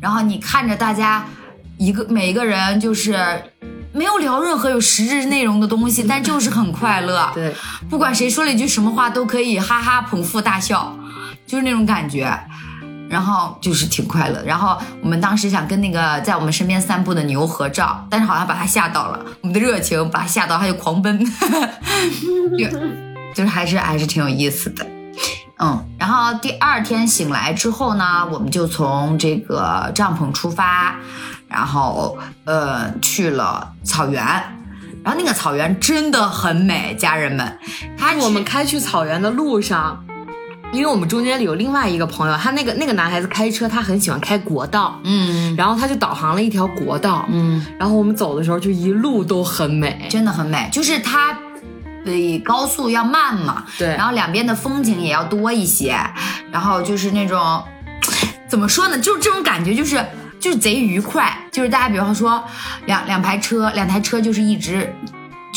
[0.00, 1.24] 然后你看着大家
[1.76, 3.16] 一个每一个人就是
[3.92, 7.30] 没有聊任何有实质内容的东西，但就是很快乐。
[7.32, 7.54] 对，
[7.88, 10.98] 不管谁说了一句什么话，都可以哈哈捧腹大笑，
[11.48, 12.32] 就是那种感觉。
[13.10, 14.42] 然后就是挺快乐。
[14.44, 21.18] 然后我们当时想跟那个在我们身边散步的牛合照，但是好像把它吓到了，我们的热情把它吓到，它就狂奔，
[22.58, 22.68] 就
[23.34, 24.86] 就是还是还是挺有意思的。
[25.58, 30.94] 嗯，然后第二天醒来之后呢，我们就从这个帐篷出发，
[31.48, 34.22] 然后呃去了草原，
[35.02, 37.58] 然后那个草原真的很美，家人们，
[37.96, 40.04] 它我们开去草原的路上，
[40.72, 45.56] 因为我们中间有另外一个朋友，他那个那个男孩子开车，他很喜欢开国道，嗯。
[45.56, 51.36] 然后他就导航了一条国道，嗯，然后我们走的时候就一路都很美，真的很美，就是它
[52.04, 53.88] 比高速要慢嘛，对。
[53.88, 55.98] 然后两边的风景也要多一些，
[56.52, 57.62] 然后就是那种
[58.46, 60.04] 怎么说呢，就是这种感觉就是。
[60.40, 62.40] 就是贼愉快，就是大家比方说
[62.86, 64.88] 两两排车，两台车就是一直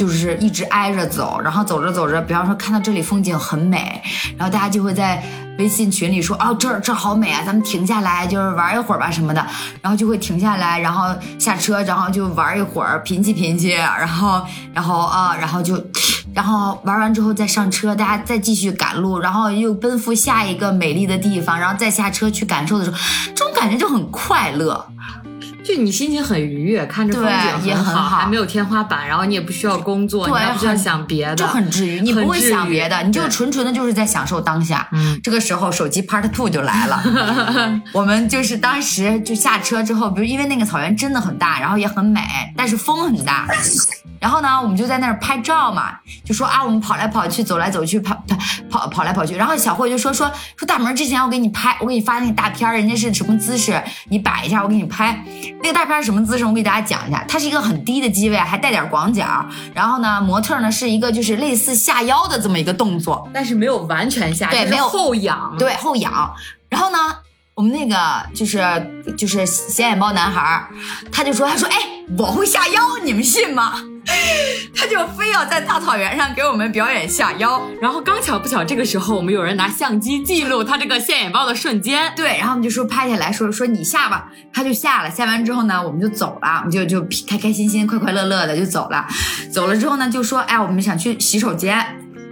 [0.01, 4.01] 就是一直挨着走，然后走着走着，比方说看到这里风景很美，
[4.35, 5.23] 然后大家就会在
[5.59, 9.45] 微信群里说，哦这儿这儿好美啊，咱们停下来就是玩一会儿吧什么的，
[9.79, 14.41] 然后就会停下来，然后下车，然后就玩一会儿，贫气贫气，然后
[14.73, 15.79] 然后啊，然后就。
[16.33, 22.97] 然后玩完之后再上车，大家再继续赶路，然后又奔赴下一个美丽的地方，然后再下车去感受的时候，
[23.35, 24.87] 这种感觉就很快乐。
[25.73, 34.87] 就你心情很愉悦，看着风景对也很很好还没有天花板，然后你也不需要工作，对你也不需要想别的，就很治愈，你不会想别的，你就纯纯的就是在享受当下。
[34.91, 37.01] 嗯，这个时候手机 Part Two 就来了，
[37.93, 42.21] 我们就是当时就下车之后，比如因为那个草原真的很大，然后也很美，
[42.57, 43.47] 但是风很大。
[44.19, 48.37] 然后呢，我们就在那儿拍照嘛，就说啊，我们跑来跑去，走来走去，跑跑
[48.69, 49.35] 跑跑来跑去。
[49.35, 55.23] 然后小慧就说说说大门之前我给你拍，我给你发那个大片儿，人家是什么姿势，你摆一下，我给你拍。
[55.61, 56.45] 那个大片儿是什么姿势？
[56.45, 59.45] 我给大家讲一下，它是一个很低的机位，还带点广角。
[59.73, 66.33] 然后呢，模特呢是一个就是类似下腰的这么一个动作，但是没有完全下，就是对没有后仰，对后仰。
[66.69, 66.97] 然后呢，
[67.53, 68.59] 我们那个就是
[69.17, 70.69] 就是显眼包男孩儿，
[71.11, 71.77] 他就说他说哎，
[72.17, 73.73] 我会下腰，你们信吗？
[74.75, 77.61] 他就非要在大草原上给我们表演下腰。
[77.81, 85.11] 然后刚巧不巧，这个时候我们有人拿相机记录他这个现眼包的瞬间，对，然后我们就说拍下来说说你下吧，他就下了。
[85.11, 89.05] 下完之后呢，我们就走了，我们就就开开心心、快快乐乐的就走了。
[89.51, 91.83] 走了之后呢，就说哎，我们想去洗手间，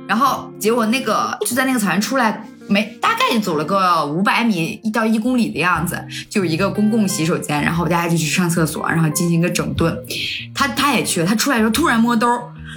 [0.08, 2.45] 然后结果那个就在那个草原出来。
[2.69, 9.97] 没，大概就走了个五百米一到一公里的样子，就一个公共洗手间，然后大家就去上厕所，然后进行一个整顿。
[10.53, 12.27] 他他也去了，他出来的时候突然摸兜，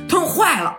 [0.08, 0.74] 他说坏了，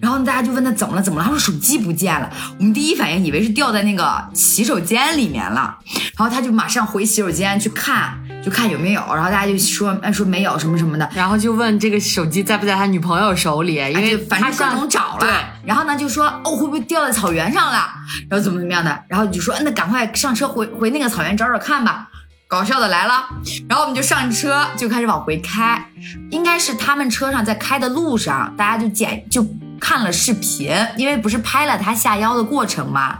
[0.00, 1.24] 然后大家就问他怎么了，怎么了？
[1.24, 2.30] 他说手机不见了。
[2.58, 5.78] 我们第一反应以为是掉在那个洗手间里面了，
[6.16, 9.00] 然后他就马上回洗手间去看，就看有没有。
[9.14, 11.08] 然后大家就说，哎，说没有什么什么的。
[11.14, 15.30] 然后就问这个手机在不在他女朋友手里，因哎为反正各种找了，对，
[15.64, 17.88] 然后呢就说哦会不会掉在草原上了，
[18.28, 22.08] 然后怎么怎么样的，然后就说那赶快上车回回那个草原找找看吧。
[22.46, 23.24] 搞笑的来了，
[23.68, 25.82] 然后我们就上车就开始往回开，
[26.30, 29.44] 应该是他们车上在开的路上，大家就捡就
[29.80, 33.18] 看了视频，因为不是拍了他下腰的过程嘛，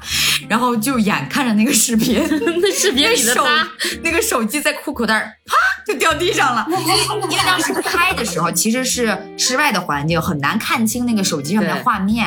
[0.48, 2.22] 然后就眼看着那个视频，
[2.60, 3.68] 那视频里的手他，
[4.02, 12.26] 那个手机在裤口袋儿啪就掉地上了，因为当时拍的时候 其实是室外的环境，很难看清那个手机上面的画面。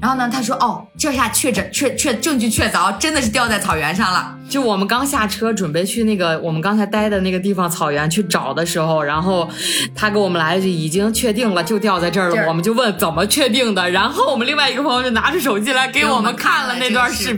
[0.00, 4.36] 然后呢，他说哦，这下确诊确确证据确凿，真的是掉在草原上了。
[4.48, 9.46] 就我们刚下车准备去那个我们刚才待的那个地方草原去找的时候，然后
[9.94, 12.48] 他给我们来一句已经确定了，就掉在这儿了。
[12.48, 17.37] 我们就问怎么确定的，然后我们另外一个朋友就拿着手机来给我们看了那段视频。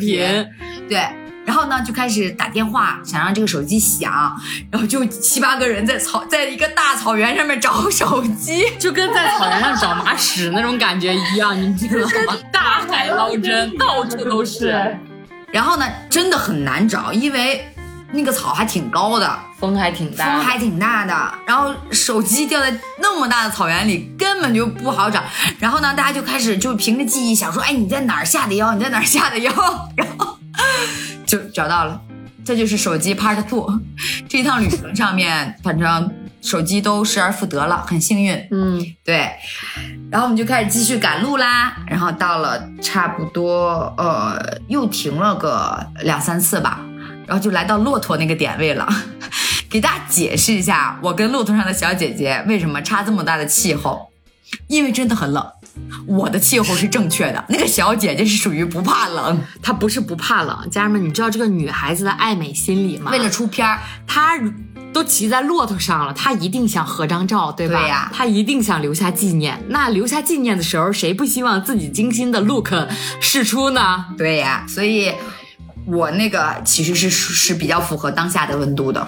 [0.89, 1.07] 对。
[1.47, 4.37] 然后呢，就开始打电话，想让这个手机响，
[4.71, 12.39] 然后就七八个人在草，在一个大草原上面找手机，就跟在草原上找马屎那种感觉一样，你知道吗？
[12.53, 14.97] 大海捞针，到处都是。
[15.51, 17.69] 然后呢，真的很难找，因为
[18.13, 25.23] 那个草还挺高的，风还挺大，风还挺大的，然后手机掉在那么大的草原里，根本就不好找。
[25.59, 28.73] 然后呢，大家就开始就凭着记忆想说，哎，你在哪儿下的腰？
[28.75, 29.53] 你在哪儿下的腰？
[29.97, 30.39] 然后
[31.25, 32.01] 就找到了，
[32.45, 33.81] 这就是手机 Part Two。
[34.29, 38.49] 这一趟旅程上面，反正手机都失而复得了，很幸运。
[38.51, 39.31] 嗯，对，
[40.11, 46.81] 然后我们就开始继续赶路啦，然后到了差不多呃又停了个两三次吧，
[47.31, 48.87] 然后就来到骆驼那个点位了。
[49.71, 54.11] 给大家解释一下，我跟骆驼上的小姐姐为什么差这么大的气候，
[54.67, 55.47] 因为真的很冷。
[56.09, 63.13] 我的气候是正确的，那个小姐姐是属于不怕冷，她不是不怕冷，家人们，你知道这个女孩子的爱美心理吗？
[63.13, 63.79] 为了出片儿，
[64.09, 64.37] 她
[64.93, 67.79] 都骑在骆驼上了，她一定想合张照，对吧？
[67.79, 69.65] 对呀她一定想留下纪念。
[69.69, 72.75] 那留下纪念的时候，谁不希望自己精心的 look
[73.21, 74.07] 试出呢？
[74.19, 75.13] 对呀，所以
[75.93, 79.07] 我那个其实是是比较符合当下的温度的。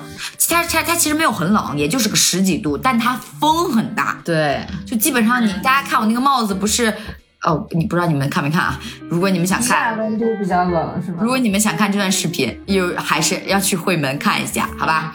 [0.48, 6.94] 它它它其实没有很冷，也就是个十几度，但它风很大，对，就基本上你大家看我那个帽子不是。
[7.42, 8.78] 哦，你不知道你们看没看啊？
[9.08, 11.18] 如果你们想看，温度比较冷是吗？
[11.20, 15.12] 如果你们想看这段视频，有还是要去会门看一下，好吧？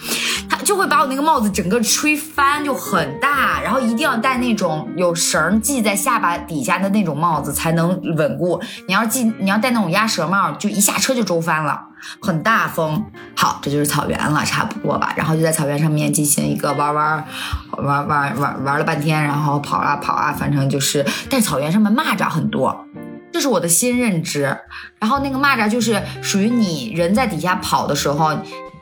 [0.49, 8.61] 它就会把我那个帽子整个吹翻，就很大，然后一定要戴那种有绳系在下巴底下的那种帽子才能稳固。
[8.87, 11.86] 你要系，你要戴那种鸭舌帽，就一下车就周翻了，
[12.21, 13.05] 很大风。
[13.35, 15.13] 好，这就是草原了，差不多吧。
[15.15, 17.25] 然后就在草原上面进行一个玩玩
[17.77, 22.85] 玩玩玩玩了半天，然后跑啊跑啊，反正就是在草原上面蚂蚱很多。
[23.31, 24.57] 这是我的新认知，
[24.99, 28.35] 然后那个蚂蚱就是属于你人在底下跑的时候，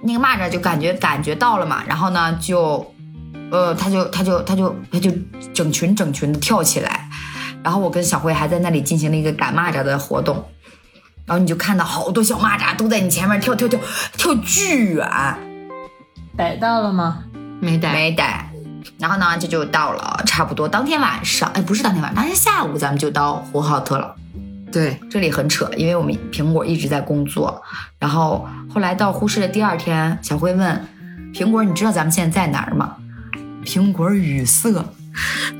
[0.04, 2.94] 那个蚂蚱就感觉感觉到了嘛，然后呢就，
[3.52, 5.12] 呃，它就它就它就它就
[5.54, 7.10] 整群整群的跳起来，
[7.64, 10.46] 然后我跟小辉还在那里进行了一个赶蚂蚱的活动，
[11.26, 13.80] 然后你就看到好多小蚂蚱都在你前面跳跳跳
[14.16, 15.10] 跳巨远，
[16.38, 17.24] 逮到了吗？
[17.60, 18.50] 没逮，没逮。
[19.00, 24.16] 然后呢，这就到了差不多当天晚上，哎，不是当天晚上，当天下午咱们就到呼和浩特了。
[24.72, 27.64] 对，这里很扯，因为我们苹果一直在工作，
[27.98, 30.88] 然后后来到呼市的第二天，小辉问
[31.34, 32.98] 苹果：“你知道咱们现在在哪儿吗？”
[33.66, 34.86] 苹果语塞，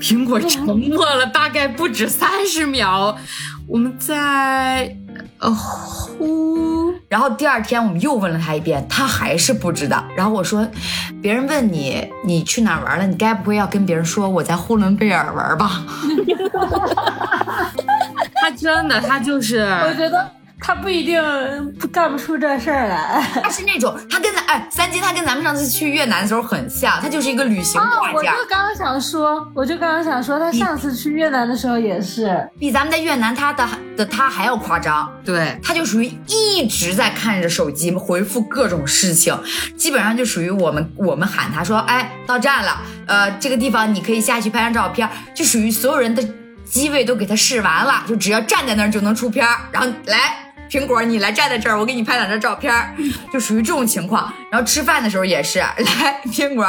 [0.00, 3.16] 苹果沉默了大概不止三十秒。
[3.68, 4.96] 我们在
[5.38, 10.04] 呃呼，然后第二天我们又问了他一遍，他还是不知道。
[10.16, 10.68] 然后我说
[11.20, 15.82] ：“别人问你你去哪玩了，你该不会要跟别人说我在呼伦贝尔玩吧？”
[18.40, 20.30] 他真的，他就是，我觉得
[20.60, 21.22] 他不一定
[21.78, 23.22] 不干不出这事儿来。
[23.42, 28.00] 他是那种，他跟咱哎三金，他跟咱们上次去越南的时候很像，他就是一个旅行啊！
[28.00, 35.12] 我就挂件，刚刚想说，我就刚刚想说，他上次去越南的时候也是，比咱们在越南他的的他还要夸张。
[35.24, 39.38] 对，他就属于一直在看着手机回复各种事情，
[39.76, 46.26] 基本上就属于我们我们喊他说，哎，到站了，呃，这个地方你可以下去拍张照片，就属于所有人的
[46.64, 50.45] 机位都给他试完了，就只要站在那儿就能出片儿，然后来。
[50.70, 52.94] 苹果，你来站在这儿，我给你拍两张照片儿，
[53.32, 54.32] 就属于这种情况。
[54.50, 56.66] 然后吃饭的时候也是， 来，苹果，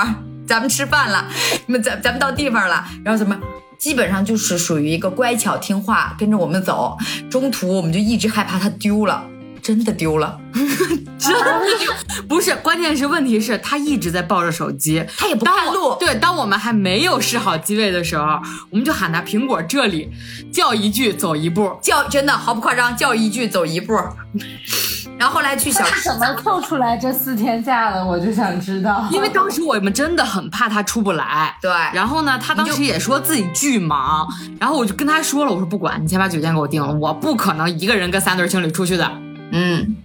[0.47, 1.27] 咱们吃饭了，
[1.65, 3.37] 你们咱咱们到地方了，然后怎么？
[3.77, 6.97] 基本上就是属于一个乖巧听话，跟着我们走。
[7.29, 9.23] 中途我们就一直害怕它丢了，
[9.67, 10.39] 真的丢了，
[11.19, 11.61] 真的
[12.29, 15.93] 不是，关键是问题是他一直在抱着手机，他也不看路。
[15.99, 18.39] 对，当我们还没有试好机位的时候，
[18.69, 20.09] 我们就喊他苹果这里，
[20.53, 21.77] 叫一句走一步。
[21.81, 23.93] 叫真的毫不夸张，叫一句走一步。
[25.19, 28.05] 然后后来去小他是怎么凑出来这四天假的？
[28.05, 29.05] 我就想知道。
[29.11, 34.25] 因为当时我们真的很怕他出不来，对然后呢，他当时也说自己巨忙，
[34.61, 39.11] 然后我就跟他说了，我说不管，你先把酒店给我订了，我不可能一个人跟三对情侣出去的。
[39.51, 39.95] 嗯，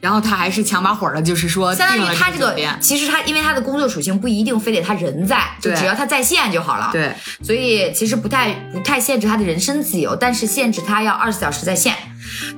[0.00, 11.94] 然后他还是强把火的，就是说相当于他这个，其实他因为他的工作属性不一定非得他人在，就对只要他在线就好了。，对，所以其实不太不太限制他的人身自由，但是限制他要二十四小时在线。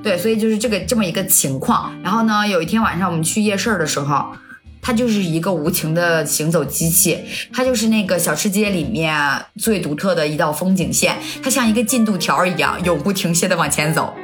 [0.02, 1.92] 对，所以就是这个这么一个情况。
[2.02, 4.34] 然后呢，有一天晚上我们去夜市的时候。
[4.84, 7.18] 它就是一个无情的行走机器，
[7.50, 9.18] 它就是那个小吃街里面
[9.56, 14.14] 最独特的一道风景线，它像一个进度条一样，永不停歇的往前走。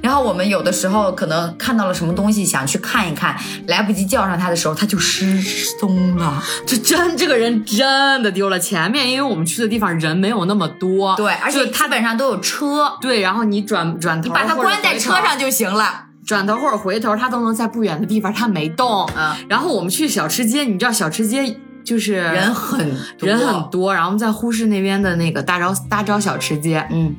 [0.00, 3.36] 然后我们有的时候可能看到了什么东西，想去看一看，
[3.66, 5.42] 来不及叫上它的时候，它就失
[5.80, 6.40] 踪了。
[6.64, 8.60] 这真这个人真的丢了。
[8.60, 16.06] 前面因为我们去的地方人没有那么多，对，而且它基本上都有车，对，然后你转转头，把它关在车上，就行了。
[16.26, 19.08] 转头或者回头，他都能在不远的地方，他没动。
[19.16, 22.78] 嗯，然后我们去小吃街，你知道小吃街就是人很
[23.18, 23.28] 多。
[23.28, 27.14] 人很多，然后我们在呼市那边的那个大招大招小吃街，嗯，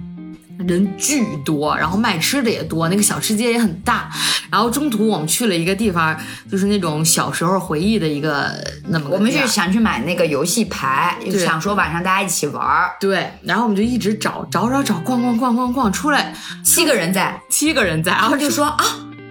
[0.59, 4.09] 人巨多，然后卖吃的也多，那个小吃街也很大。
[4.51, 6.17] 然后中途我们去了一个地方，
[6.49, 8.51] 就是那种小时候回忆的一个
[8.87, 16.33] 那么个我们是想去买那个游戏牌，就想说晚上大家一起玩儿，对，然后我们就一直找找找找，逛逛逛逛逛，出来
[16.63, 18.85] 七个人在，七个人在，然后然后就说啊，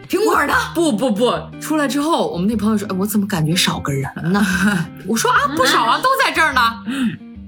[0.09, 0.53] 苹果呢？
[0.75, 4.45] 不不不，出来之后，我们那朋友说，哎，我怎么感觉少个人呢？
[5.07, 6.61] 我说啊，不少啊，都在这儿呢。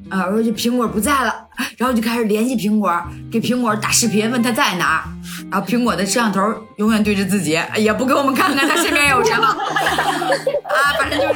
[0.09, 1.35] 啊，然后就苹果不在了，
[1.77, 2.93] 然后就开始联系苹果，
[3.31, 5.05] 给苹果打视频，问他在哪儿。
[5.51, 6.41] 然后苹果的摄像头
[6.79, 9.45] 永远对着自己，也不给我们看看他身边有什么。
[9.47, 11.27] 啊，反正就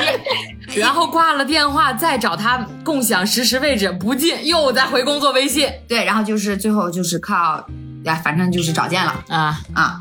[0.72, 7.64] 是然后挂了电话，再找他共享实时位置，不进，又再回工作微信对，然后就是最后就是靠，
[8.04, 9.60] 呀，反正就是找见了啊。
[9.74, 10.00] 啊。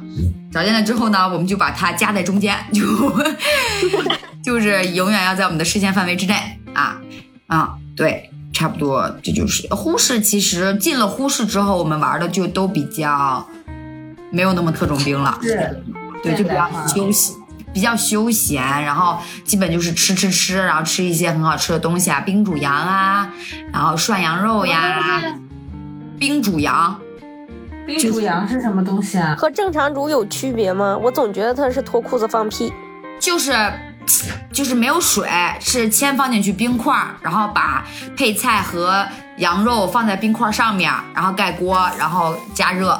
[0.52, 2.84] 找见了之后呢，我们就把他夹在中间，就
[4.44, 6.34] 就是永远要在我们的视线范围之内
[6.74, 7.00] 啊
[7.46, 8.29] 啊，对，
[8.60, 10.20] 差不多这就是呼市。
[10.20, 13.48] 其实进了呼市之后，我们玩的就都比较
[14.32, 15.82] 没有那么特种兵了，是，
[16.22, 17.34] 对，就比较休息。
[17.72, 23.32] 比较休闲，然后基本就是吃吃吃，然后吃一些很好吃的东西啊，冰煮羊啊，
[23.72, 25.24] 然后涮羊肉呀，
[26.20, 27.00] 冰煮羊，
[27.86, 29.36] 冰煮羊是什么东西啊？
[29.38, 30.98] 和正常煮有区别吗？
[31.02, 32.74] 我总觉得它是脱裤子放屁。
[33.20, 33.52] 就是
[34.52, 35.30] 就是没有水，
[35.60, 37.86] 是先放进去冰块，然后把
[38.16, 39.08] 配菜和
[39.38, 43.00] 羊肉放在冰块上面，然后盖锅，然后加热。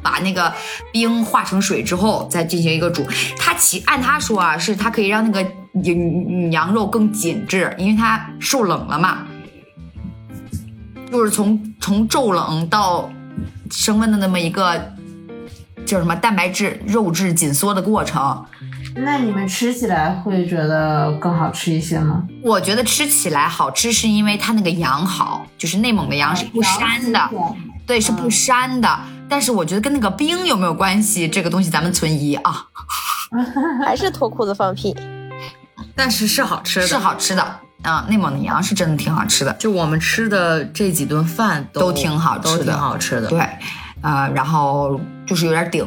[0.00, 0.52] 把那个
[0.92, 3.04] 冰化成水之后，再进行一个煮。
[3.36, 5.42] 它其按他说啊，是它可以让那个
[5.82, 9.26] 羊羊肉更紧致，因为它受冷了嘛，
[11.10, 13.10] 就是从从骤冷到
[13.70, 14.94] 升温的那么一个
[15.84, 18.46] 叫什么蛋白质肉质紧缩的过程。
[19.04, 22.24] 那你们吃起来会觉得更好吃一些吗？
[22.42, 27.30] 我觉得吃起来好吃，是因为它那个羊好，就是内蒙的羊是不膻的，
[27.86, 28.98] 对，是不膻的。
[29.28, 32.66] 但是我觉得跟那个冰有没有关系，这个东西咱们存疑啊。
[33.84, 34.96] 还是脱裤子放屁。
[35.94, 37.60] 但是是好吃的，是好吃的。
[37.82, 42.58] 啊，内蒙的羊是真的挺好吃的，就我们吃的这几顿饭都都挺好吃的。
[42.58, 43.48] 都挺好吃的，对，
[44.00, 45.84] 啊、然后就是有点顶，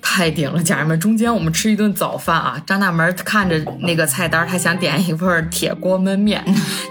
[0.00, 0.98] 太顶了，家人们！
[0.98, 6.42] 中间我们吃一顿早饭啊，张大门看着那个菜单，他想点一份铁锅焖面。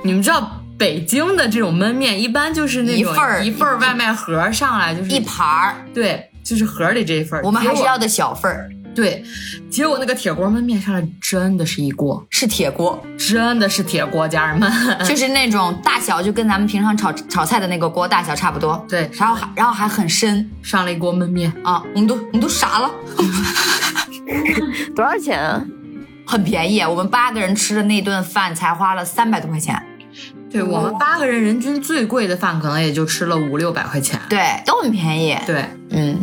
[0.04, 7.44] 你们知道北京的这种焖面一般就是那种一份儿一份儿外卖盒上来就是一盘儿，对，就是盒里这一份儿。
[7.44, 9.24] 我们还是要的小份儿，对，
[9.70, 14.72] 结果那个铁锅焖面上来真的是一锅，是铁锅，真的是铁锅，家人们。
[15.04, 22.92] 就是那种大小就跟咱们平常炒炒菜的那个锅大小差不多，对然后还然后还很深上了一锅焖面，啊，我们都我们都傻了。
[24.96, 25.66] 多少钱啊？
[26.26, 29.82] 很便宜，我们八个人吃的那顿饭才花了三百多块钱，
[30.50, 34.20] 对我们八个人人均最贵的饭可能也就吃了五六百块钱。
[34.30, 35.38] 对，都很便宜。
[35.46, 36.18] 对，嗯，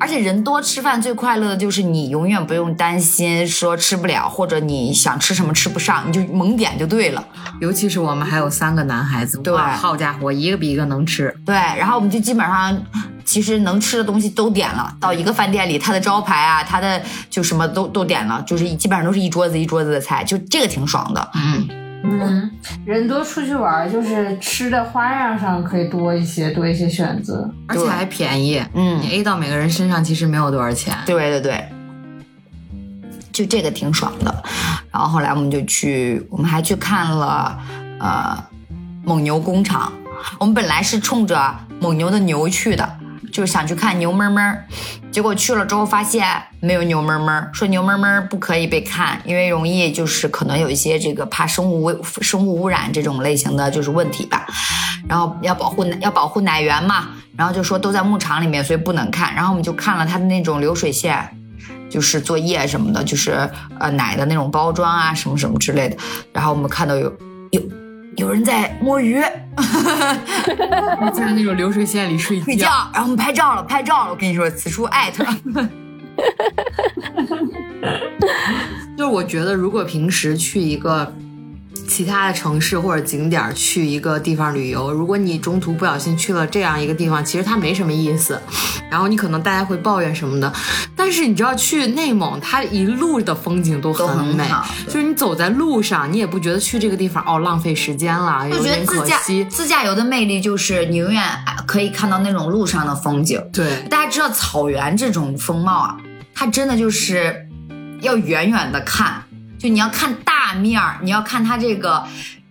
[0.00, 7.22] 而且人多吃饭最快乐的就是你永远不用担心说吃不了，或者你想吃什么吃不上，你就猛点就对了。
[7.60, 11.32] 尤其是我们还有三个男孩子，对哇好家伙，一个比一个能吃。
[11.44, 12.82] 对，然后我们就基本上。
[13.22, 21.30] 其实能吃的东西都点了，到一个饭店里，他的招牌啊，他的就什么都都点了，就是基本上都是一桌子一桌子的菜，就这个挺爽的。
[21.34, 21.64] 嗯，
[22.02, 22.50] 嗯，
[22.86, 27.48] 人多出去玩，就是吃的花样上可以多一些，多一些选择。
[27.66, 28.62] 而且还便宜。
[28.74, 30.96] 嗯你 A 到每个人身上其实没有多少钱。
[31.04, 31.68] 对对对，
[33.30, 34.42] 就这个挺爽的。
[34.90, 37.58] 然后后来我们就去，我们还去看了
[37.98, 38.36] 呃
[39.04, 39.92] 蒙牛工厂。
[40.38, 42.98] 我们本来是冲着蒙牛的牛去的，
[43.32, 44.58] 就是想去看牛哞哞，
[45.10, 46.26] 结果去了之后发现
[46.60, 54.46] 没有牛哞哞，说牛哞哞不可以被看，因为容易就是可能有一些这个怕生物污生物污染这种类型的就是问题吧。
[55.08, 59.34] 然后要保护要保护奶源嘛，然后就说都在牧场里面，所以不能看。
[59.34, 61.28] 然后我们就看了它的那种流水线，
[61.90, 65.96] 就是作业什么的，就是呃奶的那种包装啊，什么什么之类的。
[66.32, 67.12] 然后我们看到有
[67.50, 67.62] 有
[68.16, 69.20] 有人在摸鱼
[71.14, 74.10] 在那种流水线里睡睡觉，然后我们拍照了，拍照了。
[74.10, 75.24] 我跟你说，此处艾特。
[78.98, 81.14] 就是我觉得，如果平时去一个
[81.88, 88.38] 其他的城市或者景点，去一个地方旅游，如果你中途不小心去了这样一个地方，其实它没什么意思。
[88.90, 90.52] 然后你可能大家会抱怨什么的，
[91.10, 99.44] 但是你知道去内蒙，它一路的风景都都很美，好就是你走在路上，你也不觉得去这个地方哦浪费时间了，我觉得有点自驾可惜。
[99.46, 101.20] 自驾游的魅力就是你永远
[101.66, 103.42] 可以看到那种路上的风景。
[103.52, 105.96] 对，大家知道草原这种风貌啊，
[106.32, 107.48] 它真的就是
[108.02, 109.24] 要远远的看，
[109.58, 112.04] 就你要看大面儿，你要看它这个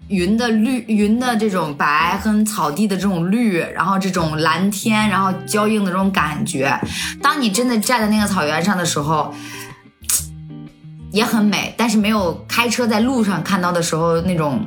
[0.10, 6.78] 云的绿、云的这种白跟草地的这种绿，然后这种蓝天，然后交映的这种感觉。
[7.22, 9.34] 当你真的站在那个草原上的时候，
[11.12, 14.66] 也很美，但是没有开车在路上看到的时候那种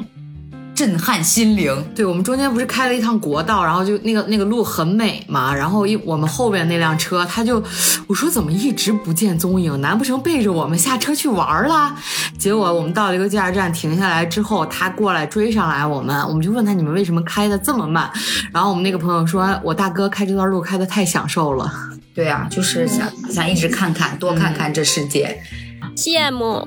[0.83, 1.73] 震撼心灵。
[1.95, 7.63] 对，我们中间不是开了一趟国道，然后就那个那个路很美嘛，然后一我们后边那辆车，他就
[8.09, 9.81] 我说怎么一直不见踪影？
[9.81, 11.95] 难不成背着我们下车去玩了？
[12.37, 18.11] 结果我们到了一个加油站停下来之后，他过来追上来我们，我们就问他你们为什么开的这么慢？
[18.53, 21.73] 然后我们那个朋友说，我大哥开这段路开的太享受了。
[22.13, 25.41] 对啊，就是想想一直看看，多看看这世界。
[25.97, 26.67] 羡慕。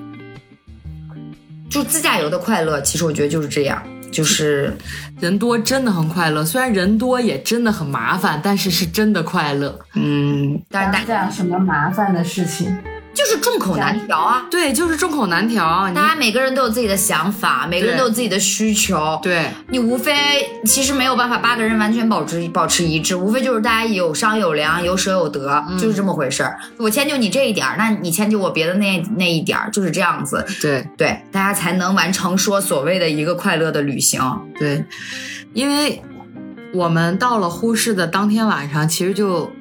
[1.67, 3.83] 就自驾游的快乐，其实我觉得就是这样，
[4.15, 4.73] 就是
[5.19, 9.77] 人多真的很快乐，虽然人多也真的很麻烦，但是是真的快乐。
[9.95, 12.73] 嗯，但是大家什么麻烦的事情？
[13.15, 14.45] 就是众口难调啊。
[14.51, 15.89] 对，就是众口难调。
[15.95, 19.17] 大家每个人都有自己的想法，每个人都有自己的需求。
[19.23, 20.13] 对，你无非
[20.65, 26.59] 其实没有办法八个人完全保持保持一致，无非就是大家有商有量，有舍有得，就是这么回事儿。
[26.77, 30.45] 我迁就你这一点儿，那你迁就我别的那那一点儿，就是这样子。
[30.61, 34.21] 对对，大家才能完成说所谓的一个快乐的旅行。
[34.59, 34.83] 对，
[35.53, 36.01] 因为
[36.73, 39.51] 我们到了呼市的当天晚上，其实就。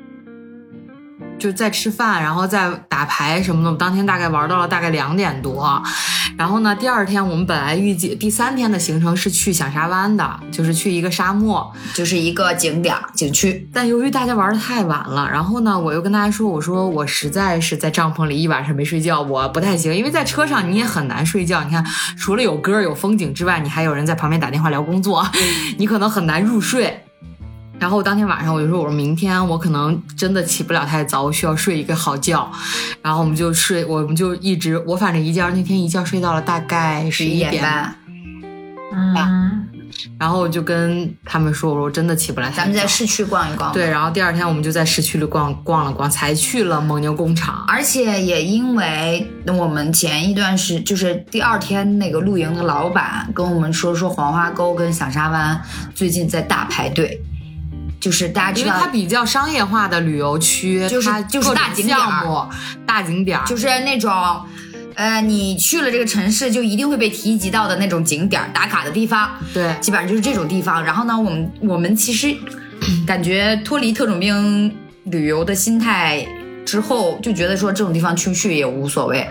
[1.39, 3.69] 就在吃饭，然后再打牌什么的。
[3.69, 5.83] 我们当天大概玩到了大概两点多，
[6.37, 13.69] 然后呢，第二天我们本来预计第三天的行程是去响沙湾的，就是去一个沙漠，就是一个景点景区。
[13.73, 21.63] 但由于大家玩的太晚了，然后呢，我又跟大家说，我说我实在是在帐篷里一晚上没睡觉，我不太行，因为在车上你也很难睡觉。
[21.65, 21.85] 你看，
[22.17, 25.27] 除了有歌有风景之外，你还有人在旁边打电话聊工作，
[25.79, 27.04] 你可能很难入睡。
[27.79, 32.51] 然后当天晚上我就说，我说明天我可能真的起不了太早，我需要睡一个好觉。
[33.03, 37.95] 然后我们就睡，我们就一直，我反正一觉那天一觉睡到了大概十一点半。
[38.93, 39.51] 嗯。
[40.19, 42.51] 然后我就跟他们说，我说真的起不来。
[42.51, 43.73] 咱们在市区逛一逛。
[43.73, 47.65] 对，然后第二天我们就在市区里逛逛了逛，才去了蒙牛工厂。
[47.69, 55.61] 而且也因为我们前一段时，就是第二天那个露营的老板跟我们说，说黄花沟跟响沙湾
[55.95, 57.21] 最近在大排队。
[58.05, 62.49] 就是大家知道，它比较商业化的旅游区，就是就是大景点儿，
[62.85, 64.13] 大景点儿，就是那种，
[64.95, 69.31] 呃，你去了这个城市就一定会被提及到的那种景点儿打卡的地方。
[69.55, 70.85] 对，基本上就是这种地方。
[70.85, 72.37] 然后呢，我们我们其实
[73.07, 74.71] 感觉脱离特种兵
[75.05, 76.27] 旅游的心态
[76.67, 79.27] 之后，就觉得说这种地方去不去也无所谓。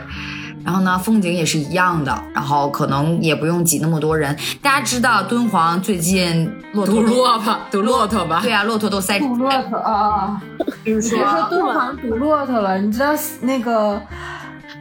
[0.63, 4.37] 然后呢，风景也是一样的，然后可能也不用挤那么多人。
[4.61, 8.39] 大家知道敦煌最近骆驼堵骆驼，堵骆驼吧？
[8.41, 10.41] 对啊，骆驼都塞堵骆驼啊！
[10.83, 11.17] 别说
[11.49, 13.09] 敦煌堵骆驼了，你知道
[13.41, 14.01] 那个？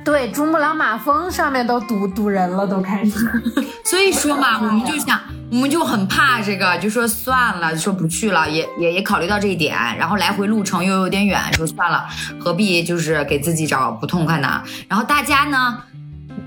[0.05, 3.13] 对，珠穆朗玛峰上面都堵堵人了，都开始。
[3.87, 5.21] 所以说嘛，我们就想，
[5.53, 12.09] 我们就很怕这个，就说算了，说不去了，也也也考虑到这一点，然后来回路程又有点远，说算了，
[12.41, 14.63] 何必就是给自己找不痛快呢？
[14.89, 15.83] 然后大家呢，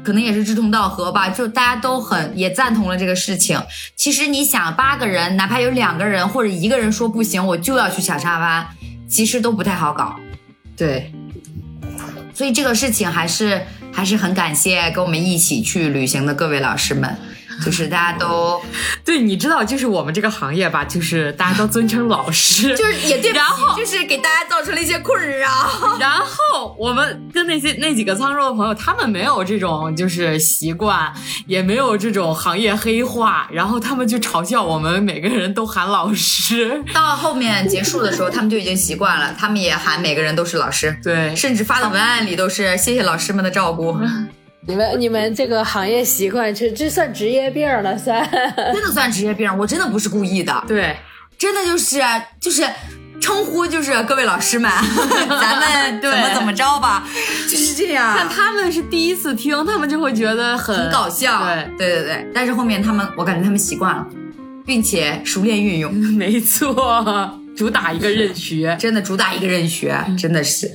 [0.04, 3.62] 可能也是志同道合吧，就大家都很也赞同了这个事情。
[3.96, 8.68] 其实你想，八个人，哪怕有两个人或者一个人说不行，我就要去响沙湾，
[9.08, 10.16] 其实都不太好搞。
[10.76, 11.14] 对。
[12.34, 13.62] 所以这个事情还是
[13.94, 17.16] 还是很感谢跟我们一起去旅行的各位老师们，
[17.64, 18.62] 就是大家都
[19.06, 25.50] 对，你知道，就是我们这个行业吧，就是大家都尊称老师， 就是也对，然后就是给大家造成了一些困扰。
[26.00, 31.14] 然后我们跟那些那几个沧州的朋友，他们没有这种就是习惯，
[31.46, 36.84] 也没有这种行业黑话，然后他们就嘲笑我们每个人都喊老师。
[36.94, 43.96] 到后面结束的时候，他们就已经习惯了，他们也喊每个人都是老师，对，甚至发的文案里都是谢谢老师们的照顾。
[44.68, 48.28] 你们你们这个行业习惯，这这算职业病了，算
[48.74, 49.56] 真的算职业病。
[49.58, 50.96] 我真的不是故意的，对，
[51.38, 52.02] 真的就是
[52.40, 52.64] 就是
[53.22, 54.72] 称呼就是各位老师们，
[55.30, 57.08] 咱们怎么怎么着吧，
[57.48, 58.16] 就是这样。
[58.18, 61.46] 但他们是第一次听，他们就会觉得很很搞笑。
[61.78, 64.08] 对对对对，但是后面他们，我感觉他们习惯了，
[64.66, 65.94] 并且熟练运用。
[65.94, 70.72] 没错，主打一个认学，真的主打一个认学，真的是，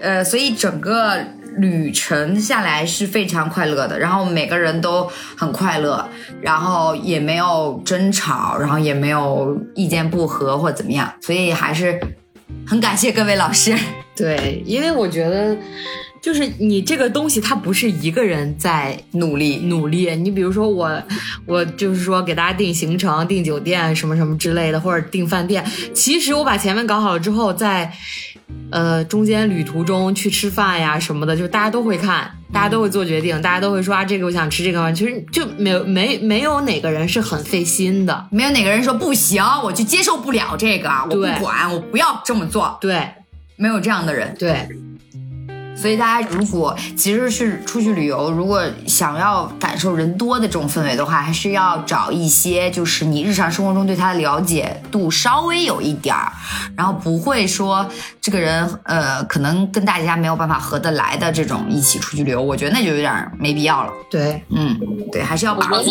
[0.00, 1.22] 呃，所以整个。
[1.58, 6.08] 旅程下来是非常快乐的，然后每个人都很快乐，
[6.40, 12.00] 然后也没有争吵，然后也没有意见不合或怎么样，所以还是
[12.66, 13.76] 很感谢各位老师。
[14.16, 15.56] 对，因为我觉得，
[16.20, 20.14] 就是你这个东西，它不是一个人在努力努力。
[20.16, 21.00] 你比如说我，
[21.46, 25.64] 我就是说给大家定行程、订酒店什么什么之类的，或者订饭店。
[25.94, 27.92] 其实我把前面搞好了之后，在
[28.70, 38.28] 呃，中间旅途中去吃饭呀什么的，就大家都会看，大家都会做决定，大家都会说啊，这个我想吃这个，其实就没有没没有哪个人是很费心的。
[38.30, 43.08] 没有哪个人说不行，我就接受不了这个，我不管，我不要这么做，对
[43.56, 44.34] 没有这样的人。
[44.38, 44.68] 对，
[45.80, 56.32] 所以大家如果其实是出去旅游，如果想要感受人多的这种氛围的话，还是要找一些就是你日常生活中对他的了解度稍微有一点儿，
[56.76, 57.88] 然后不会说
[58.20, 63.92] 这个人呃可能跟大家没有办法合得来的这种一起出去旅游，我觉得那就有点儿没必要了。
[64.10, 64.76] 对，嗯，
[65.12, 65.84] 对，还是要把控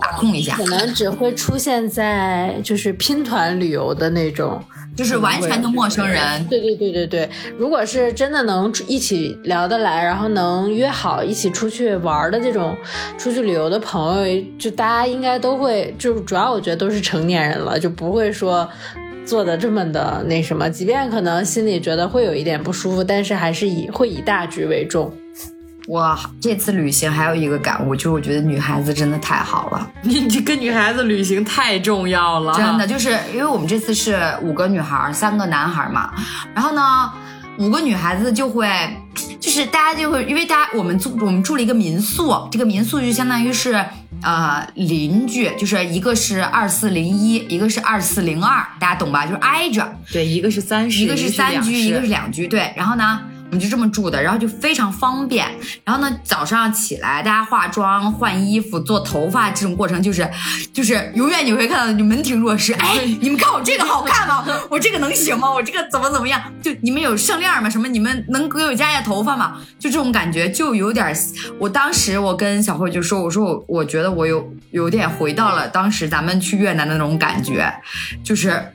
[0.00, 4.62] 把控一下可，能只会出现在就是拼团旅游的那种。
[4.96, 6.20] 就是完全的陌生人。
[6.48, 12.76] 对对对对对，如果是真的能一起聊得来，然后能约好一起出去玩的这种
[13.16, 18.68] 出去旅游的朋友，就大家应该都会，就主要我觉得都是成年人了，就不会说
[19.24, 20.68] 做的这么的那什么。
[20.68, 25.10] 即便可能心里觉得会有一点不舒服，但是还是以会以大局为重。
[25.90, 29.90] 我这次旅行还有一个感悟，就是我觉得女孩子真的太好了。
[30.02, 36.12] 你这跟女孩子旅行太重要了，真的，就是因为我们这次是五个女孩儿，三个男孩儿嘛，
[36.54, 37.10] 然后呢，
[37.58, 38.68] 五个女孩子就会，
[39.40, 43.84] 就是大家就会，因为大家我们住我们住了一个民宿，这个民宿就相当于是
[44.22, 49.26] 呃邻居，就是一个是二四零一，一个是二四零二，大家懂吧？
[49.26, 53.22] 就是挨着，对，一个是三室，一个是三居，一个是两两居，对，然后呢。
[53.50, 55.44] 我们就这么住的，然后就非常方便。
[55.84, 60.30] 然后呢，早上起来，大家化妆、换衣服、做头发这种过程，就是，
[60.72, 62.72] 就是永远你会看到你门庭若市。
[62.74, 64.44] 哎，你们看我这个好看吗？
[64.70, 65.52] 我这个能行吗？
[65.52, 66.40] 我这个怎么怎么样？
[66.62, 67.68] 就你们有项链吗？
[67.68, 67.88] 什么？
[67.88, 69.56] 你们能给我加一下头发吗？
[69.80, 71.12] 就这种感觉，就有点。
[71.58, 77.68] 我当时我跟小慧就说，我说我我觉得我有有点回到了当时咱们去越南的那种感觉，
[78.22, 78.72] 就是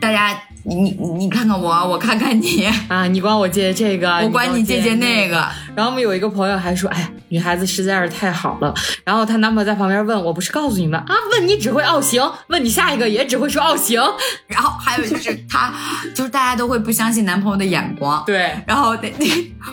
[0.00, 0.32] 大家。
[0.68, 5.46] 你你你看看我，我看看你，啊，你管我借这个，我管你借借那个。
[5.76, 8.74] 然后我们有一个朋友还说，哎呀，女孩子实在是太好了。
[9.04, 11.14] 然后她男朋友在旁边问我，不是告诉你们啊？
[11.32, 14.02] 问你只会哦行，问你下一个也只会说哦行。
[14.48, 15.70] 然后还有就是她，
[16.14, 18.24] 就是大家都会不相信男朋友的眼光。
[18.26, 18.56] 对。
[18.66, 19.26] 然后那那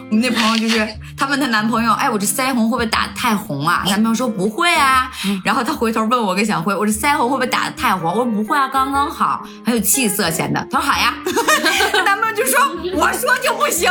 [0.10, 0.86] 我们那朋友就是，
[1.18, 3.84] 她问她男朋友，哎，我这腮红会不会打太红啊？
[3.88, 5.10] 男朋友说不会啊。
[5.46, 8.12] 然后她回头问我跟小辉，我这腮红会不会打的太红？
[8.12, 10.60] 我说不会啊，刚刚好，很有气色显得。
[10.70, 11.14] 她说好呀。
[12.06, 12.60] 男朋友就说，
[12.96, 13.90] 我说就不行。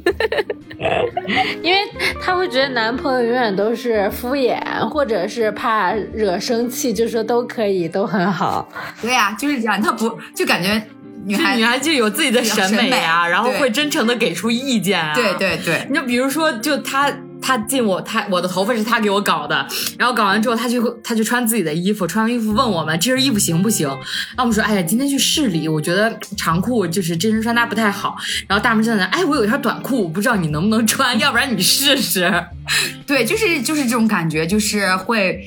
[1.62, 1.78] 因为
[2.20, 8.68] 她会觉得男朋友永远都是敷衍，或者是怕惹生气，就说都可以，都很好。
[9.02, 9.80] 对呀、就是这样。
[9.80, 10.82] 她不就感觉
[11.24, 15.14] 女孩女孩就有自己的审美啊，然后会真诚的给出意见啊。
[15.14, 17.12] 对对对，你就比如说，就她。
[17.50, 19.66] 他进我，他我的头发是他给我搞的，
[19.98, 23.88] 然后搞完之后，他就他就穿自己的衣服，穿完衣服问我们这身衣服行不行？
[23.88, 28.16] 然后我们说，哎呀，今天去市里，我觉得长裤就是这身穿搭不太好。
[28.46, 32.32] 然后大门就在那，哎，我有一条短裤，我不知道你能不能穿，要不然你试试。
[33.04, 35.44] 对，就是就是这种感觉，就是会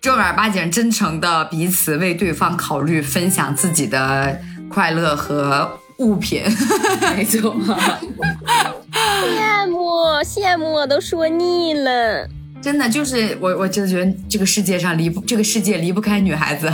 [0.00, 6.42] 正儿八经、真诚的彼此为对方考虑，分享自己的快乐和物品。
[7.16, 7.54] 没错。
[10.24, 12.28] 羡慕羡慕，我都说腻了。
[12.60, 16.72] 真的就是我，我真的觉得这个世界上离不这个世界离不开女孩子。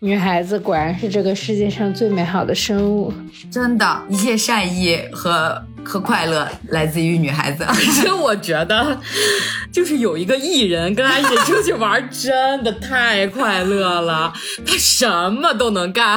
[0.00, 3.10] 女孩子果然是这个世界上最美好的生物。
[3.50, 7.62] 真的，一切善意和和快乐来自于女孩子。
[7.68, 9.00] 而且我觉得，
[9.72, 14.32] 就是有一个艺人跟他一起出去玩，真的太快乐了。
[14.66, 16.16] 他什么都能干，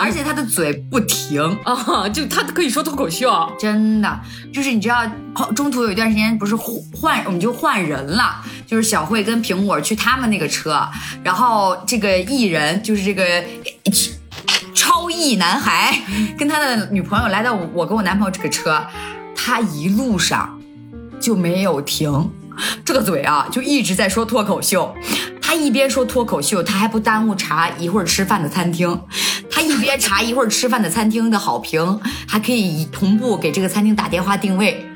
[0.00, 3.30] 而且他的嘴不停啊， 就他可以说脱口秀。
[3.58, 4.20] 真的，
[4.52, 5.04] 就是你知道，
[5.54, 10.88] 中途有一段时间不是换，我们就换人了，就是小慧跟苹果去他们那个车，
[11.22, 13.22] 然后这个艺人就是这个。
[14.74, 16.02] 超意男孩
[16.38, 18.82] 跟他的女朋友来到我跟我男朋友这个车，
[19.34, 20.60] 他一路上
[21.20, 22.30] 就没有停，
[22.84, 24.94] 这个嘴啊就一直在说脱口秀。
[25.42, 29.00] 他一边说脱口秀，他还不耽误查一会儿吃饭的餐厅。
[29.50, 34.89] 他一边查一会儿吃饭的餐厅的好评，还可以同步给这个餐厅打电话定位。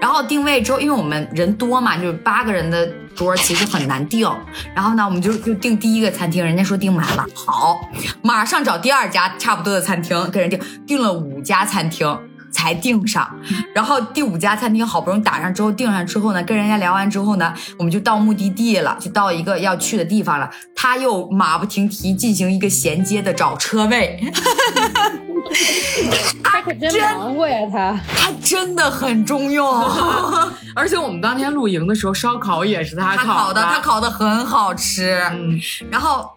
[0.00, 4.28] 然后定位之后，因为我们人多嘛，就是八个人的桌其实很难定。
[4.74, 7.80] 然后呢，我们就就定第一个餐厅，人家说订满了，好，
[8.22, 12.18] 马上找第二家差不多的餐厅跟人订，订了五家餐厅
[12.58, 13.30] 才订上。
[13.72, 20.50] 然后第五家餐厅好不容易打上之后订上之后呢，跟人家聊完之后呢，我们就到目的地了，就到一个要去的地方了。
[20.74, 24.20] 他又马不停蹄进行一个衔接的找车位。
[26.42, 29.66] 他可真忙活呀，他他真的很中用，
[30.74, 35.22] 而且我们当天露营的时候，烧烤也是他烤的，他烤的很好吃。
[35.32, 35.58] 嗯，
[35.90, 36.28] 然后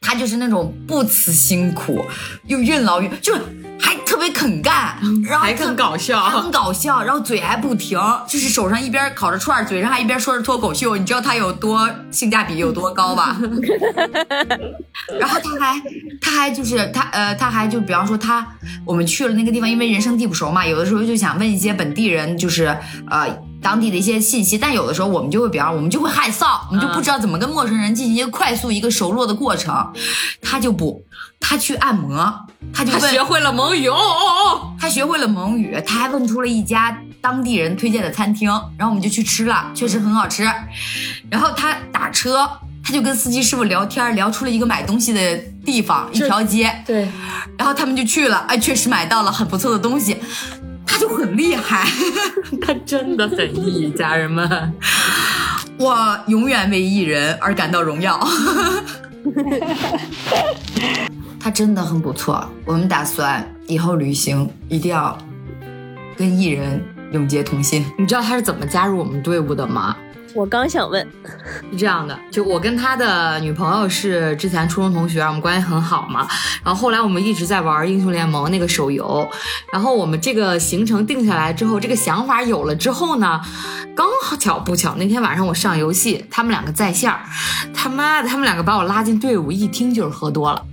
[0.00, 2.04] 他就是那种不辞辛苦，
[2.46, 3.34] 又任劳任，就
[3.78, 13.36] 还特别肯干，然后还更搞笑很搞笑，然后嘴还不停，就是手上一边烤着串儿，嘴上还一边说着脱口秀，你知道他有多性价比有多高吧？
[15.20, 15.82] 然后他还
[16.20, 18.46] 他还就是他呃他还就比方说他
[18.86, 22.74] 我们去了那个地方，因为人生地不熟嘛，有的时候就想问一些本地人，就是
[23.10, 23.28] 呃
[23.62, 29.92] 当地的一些信息，但有的时候我们就会比方我们就会害臊，我们就不知道怎么跟陌生人进行一个快速一个熟络的过程，
[30.40, 31.04] 他就不，
[31.38, 38.48] 他去按摩，他就他学会了蒙语哦哦哦，他学会了蒙语，他还问出了一家当地人推荐的餐厅，
[38.78, 40.42] 然后我们就去吃了，确实很好吃。
[41.30, 42.48] 然后他打车，
[42.82, 46.82] 他就跟司机师傅聊天，聊出了一个买东西的地方，一条街。
[46.86, 47.06] 对，
[47.58, 50.59] 然后他们就去了，哎，确实买到了很不错的东西，他
[51.00, 51.88] 就很厉害。
[52.60, 54.74] 他真的很 E，家人们。
[55.78, 58.20] 我永远为艺人而感到荣耀。
[61.40, 65.16] 他真的很不错，我们打算以后旅行一定要
[66.18, 67.82] 跟艺人永结同心。
[67.98, 69.96] 你知道他是怎么加入我们队伍的吗？
[70.34, 71.06] 我刚想问，
[71.70, 76.26] 是这样的，就我跟他的女朋友是之前初中同学，我们关系很好嘛。
[76.64, 79.28] 然后后来我们一直在玩英雄联盟那个手游，
[79.72, 83.40] 然后我们这个行程定下来之后，这个想法有了之后呢，
[83.96, 87.20] 刚好巧不巧那天晚上我上游戏，他们两个在线儿，
[87.74, 90.64] 他妈的，他们两个把我拉进队伍，一听就是喝多了，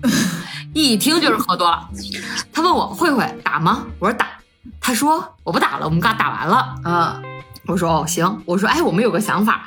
[0.74, 1.89] 一听就是喝多了。
[2.53, 3.86] 他问我慧慧打吗？
[3.99, 4.28] 我说打。
[4.80, 6.76] 他说我不打了，我们刚打完了。
[6.84, 7.22] 啊，
[7.68, 9.65] 我说哦行，我说哎我们有个想法，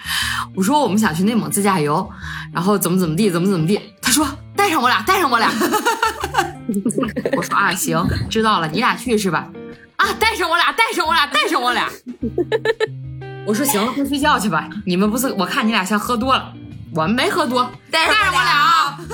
[0.55, 2.11] 我说我们想去内蒙自驾游，
[2.53, 3.79] 然后怎么怎么地，怎么怎么地。
[4.01, 4.27] 他说
[4.57, 5.51] 带上我俩，带上我俩。
[7.37, 9.47] 我说啊行，知道了，你俩去是吧？
[9.97, 11.87] 啊带上我俩，带上我俩，带上我俩。
[13.47, 14.69] 我说行了，快睡觉去吧。
[14.87, 16.55] 你们不是我看你俩像喝多了，
[16.95, 18.99] 我们没喝多，带上我俩啊。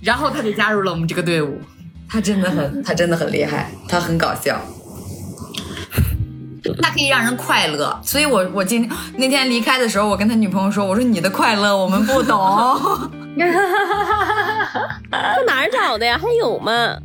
[0.00, 1.60] 然后他就加入了我们这个队伍。
[2.08, 4.60] 他真的很，他真的很厉害，他很搞笑，
[6.82, 7.98] 他可以让人快乐。
[8.02, 12.38] 所以我我今天那天离开的时候，我跟他女朋友说，我说你的快乐我们不懂。
[15.10, 16.18] 他哪儿找的呀？
[16.20, 16.96] 还有吗？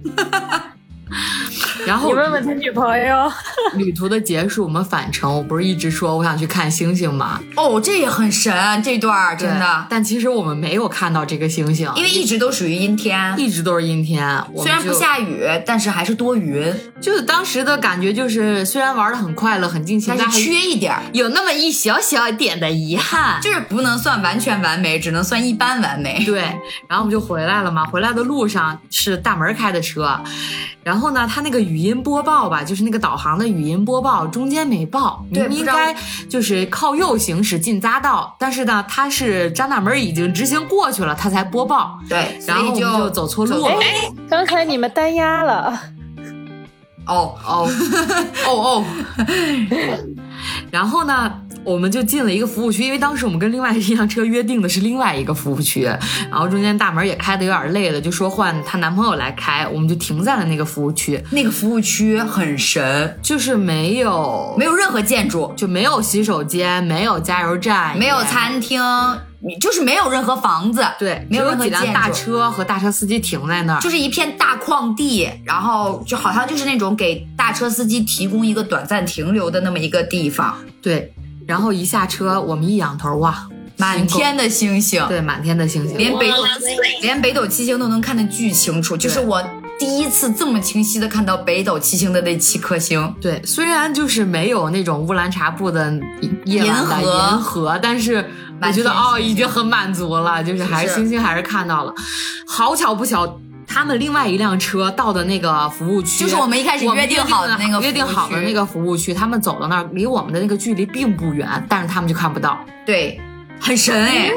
[1.85, 3.31] 然后你问问他女朋友。
[3.75, 7.39] 旅途的结束，我们返程，我不是一直说我想去看星星吗？
[7.55, 26.23] 哦，这也很神，这段真的，但其实我们没有看到这个星星，因为一直都属于阴天，一直都是阴天，虽然不下雨，但是还是多云，就是当时的感觉就是虽然玩的很快乐、很尽兴，但是缺一点，有那么一小小点的遗憾，就是不能算完全完美，只能算一般完美。
[26.25, 26.39] 对，
[26.87, 30.19] 然后我们就回来了嘛，回来的路上是大门开的车，
[30.83, 35.95] 然后呢，他那个语音播报吧，就是那个导航的语音播报中间没报，对，应该
[36.29, 43.75] 就是靠右行驶进匝道，但是呢，他是张大门已经直行过去了，他才播报，对，然后我们就走错路了。
[43.81, 45.79] 哎，刚才你们单压了。
[47.07, 47.69] 哦哦
[48.47, 48.83] 哦哦，
[50.71, 51.31] 然后呢，
[51.65, 55.83] 我们就进了一个服务区，因为当时我们跟另外一辆车约定的是另外一个服务区，
[56.29, 61.21] 然后中间大门也开的有点累了，就说换她男朋友来开，我们就停在了那个服务区。
[61.31, 68.79] 那个服务区很神，就是没有没有任何建筑，就没有洗手间，没有加油站，没有餐厅。
[69.47, 80.57] 你就是没有任何房子，对，没有任何几辆大车和大车司机停在那儿，就是一片大旷地，然后就好像就是那种给大车司机提供一个短暂停留的那么一个地方。
[80.81, 81.13] 对，
[81.47, 86.37] 然后一下车，我们一仰头，哇，满天的星星，对，满天的星星，连北斗
[87.01, 89.43] 连北斗七星都能看得巨清楚，就是我
[89.77, 93.13] 第一次这么清晰的看到北斗七星的那七颗星。
[93.21, 95.93] 对，虽然就是没有那种乌兰察布的
[96.45, 98.25] 夜晚的银河，但是。
[98.61, 101.93] 我觉得哦，已经很满足了，就是还是星星还是看到了。
[102.47, 103.27] 好巧不巧，
[103.67, 112.59] 他们另外一辆车到的那个服务区，就是我们一开始约定好的那个约定好的那个服务区，他们走到那儿，离我们的那个距离并不远，但是他们就看不到。
[112.85, 113.19] 对，
[113.59, 114.31] 很神哎。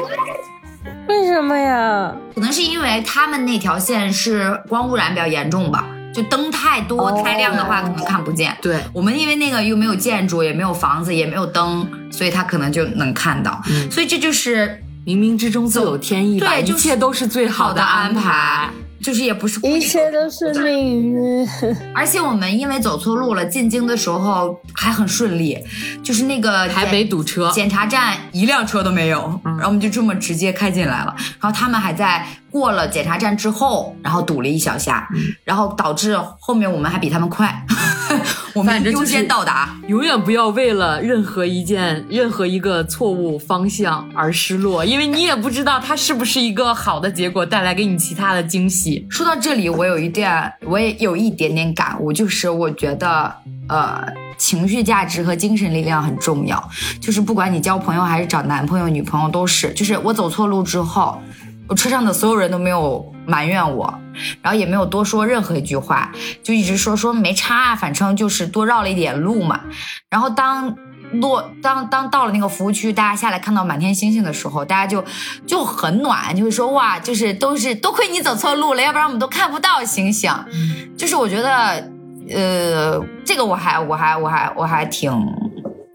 [1.07, 2.13] 为什么呀？
[2.35, 5.85] 可能是因为他们那条线是光污染比较严重吧。
[6.11, 8.55] 就灯太多太亮的话，可能看不见。
[8.61, 13.61] 对我们，因为那个又没有建筑，也没有房子，也没有灯，所以他可能就能看到。
[13.69, 18.69] 嗯，所以这就是冥冥之中自有天意吧，对，一切都是最好的安排。
[19.01, 21.47] 就是也不是一切都是命运，
[21.95, 25.57] 而且我们因为走错路了，进京的时候还很顺利，
[26.03, 31.15] 就是那个台北堵车，检查站一辆车都没有，然后我们就这么直接开进来了。
[31.39, 35.07] 然后他们还在过了检查站之后，然后堵了一小下，
[35.43, 37.65] 然后导致后面我们还比他们快。
[38.55, 39.69] 我们优先到达。
[39.87, 49.05] 永远不要为了任何一件、任何一个错误方向而失落，因为你也不知道它是不是一个好的结果，带来给你其他的惊喜。
[49.09, 53.31] 说到这里，我有一点，我也有一点点感悟，就是我觉得，
[53.67, 54.03] 呃，
[54.37, 56.69] 情绪价值和精神力量很重要。
[56.99, 59.71] 就是不管你交朋友还是找男朋友、女朋友，都是。
[59.73, 61.21] 就是我走错路之后，
[61.69, 63.93] 我车上的所有人都没有埋怨我。
[64.41, 66.11] 然后也没有多说任何一句话，
[66.43, 69.61] 就一直说说没差，反正就是多绕了一点路嘛。
[70.09, 70.75] 然后当
[71.13, 75.05] 落当当到了那个服务区，大家下来看到满天星星的时候，大家就
[75.47, 80.29] 就很暖，就会说哇，就是都是多亏你走错路了，要不然我们都看不到星星。
[80.97, 81.89] 就是我觉得，
[82.29, 85.09] 呃，这个我还我还我还我还挺。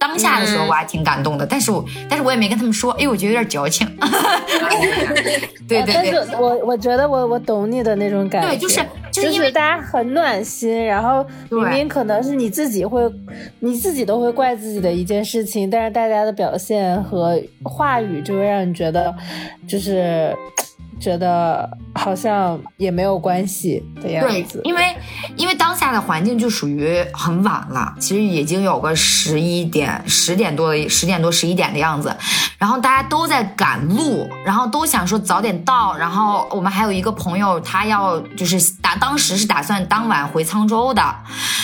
[0.06, 3.86] 当下的时候我还挺感动的，但是我但是我也没跟他们说，哎，我觉得有点矫情。
[5.66, 8.80] 对对对，但是我我觉得我我懂你的那种感觉，对，就是
[9.10, 13.10] 就是因为大家很暖心，然后明明可能是你自己会，
[13.60, 19.14] 你自己都会怪自己的一件事情，但是大家的表现和话语就会让你觉得
[19.66, 20.36] 就是。
[21.00, 21.68] 觉得
[22.04, 24.94] 好像也没有关系的样子，对，因为
[25.36, 32.14] 因为当下的环境就属于很晚了，其实已经有个十一点、十点多的十点多、十一点的样子，
[32.58, 41.02] 然后大家都在赶路，然后都想说早点到，然后我们还有一个朋友，他要就是打当时是打算当晚回沧州的，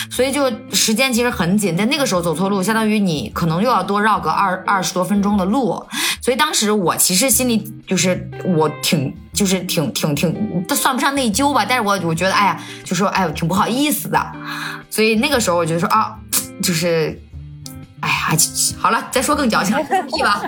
[0.09, 5.85] 所以就时间其实很紧，在那个时候走错路，相当于你可能又要多绕个二二十多分钟的路，
[6.19, 8.27] 所以当时我其实心里就是
[8.57, 9.15] 我挺。
[9.33, 10.30] 就是挺挺挺，
[10.67, 14.31] 都算不上内疚吧，但是我我觉得，哎呀，就说，哎，挺不好意思的，
[14.89, 16.17] 所以那个时候我觉得说啊，
[16.61, 17.19] 就是，
[17.99, 18.37] 哎呀，
[18.77, 19.75] 好了，再说更矫情，
[20.07, 20.41] 屁吧，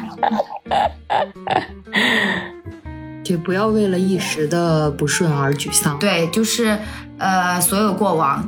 [3.24, 5.98] 就不要为了一时的不顺而沮丧。
[5.98, 6.78] 对，就是
[7.18, 8.48] 呃，所有过往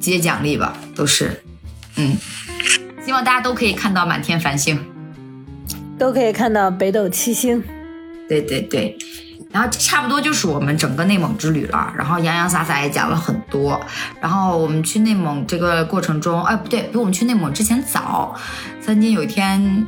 [0.00, 1.42] 皆奖励吧，都是，
[1.96, 2.16] 嗯，
[3.04, 4.78] 希望大家都可以看到满天繁星，
[5.98, 7.62] 都可以看到北斗七星，
[8.28, 8.98] 对对对。
[9.52, 13.78] 然后差不多就是我们整个内蒙之旅了，然后洋洋洒洒也讲了很多。
[14.20, 18.34] 然后我们去内蒙这个过程中，哎，不对，比我们去内蒙之前早。
[18.80, 19.86] 三金有一天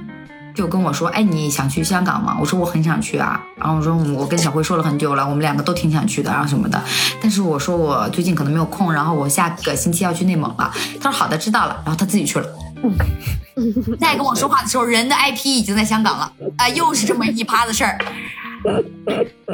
[0.55, 6.81] 就跟我说：“哎，你想去香港吗？”我说：“我很想去啊。”然后我说：“我跟小辉说了很久了，我们两个都挺想去的，然后什么的。
[7.21, 12.47] 但是我说我最近可能没有空，然后我下个星期要去内蒙了。”他说：“好的，知道了。”然后他自己去了。
[14.01, 16.33] 再跟我说话的时候，人的 IP 已经在香港了。
[16.57, 17.99] 啊，又是这么一趴子事儿。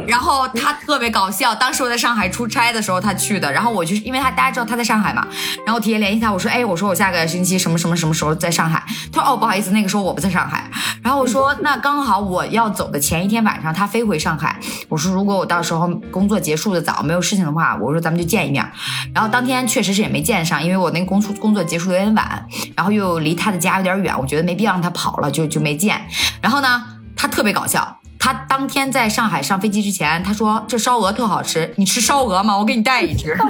[0.07, 5.27] 然后他特别搞笑，当时我在上海出差的时候他去的，然后我就因为他大家知道他在上海嘛，
[5.67, 10.71] 然后我提前联系他，我说哎，我说我下个星期什么什么什么时候在上海，他说哦不好意思，那个时候我不在上海，
[11.03, 14.57] 然后我说那刚好我要走的前一天晚上他飞回上海，
[14.89, 18.65] 我说如果我到时候工作结束的早没有事情的话，我说咱们就见一面，
[19.13, 22.47] 然后当天确实是也没见上，因为我那个工作工作结束的有点晚，
[22.77, 26.01] 然后又离他的家有点有点远，我觉得没必要让他跑了，就就没见，
[26.41, 26.83] 然后呢
[27.17, 27.97] 他特别搞笑。
[28.23, 32.55] 他当天在上海上飞机之前，他说这烧鹅特好吃，你吃烧鹅吗？
[32.59, 33.35] 我给你带一只。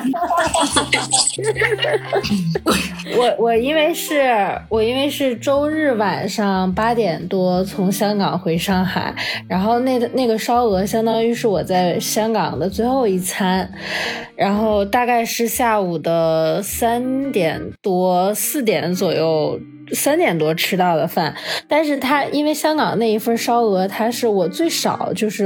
[3.17, 4.33] 我我因为是
[4.69, 9.13] 我因为是周日晚上八点多从香港回上海，
[9.49, 13.69] 然后那那个烧鹅相当于是我在香港的最后一餐，
[14.37, 19.59] 然后大概是下午的三点多四点左右。
[19.93, 21.35] 三点多吃到的饭，
[21.69, 25.45] 但是他因为香港那一份烧鹅，他是我最少就是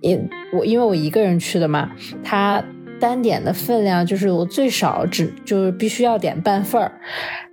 [0.00, 1.90] 因我因为我一个人去的嘛，
[2.24, 2.62] 他
[3.00, 6.92] 单点的分量就是我最少只就是必须要点半份儿，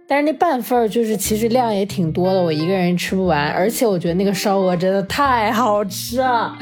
[0.07, 6.57] 但是那半份儿就是其实量也挺多的，我一个人吃不完，而且我觉得那个烧鹅真的太好吃了，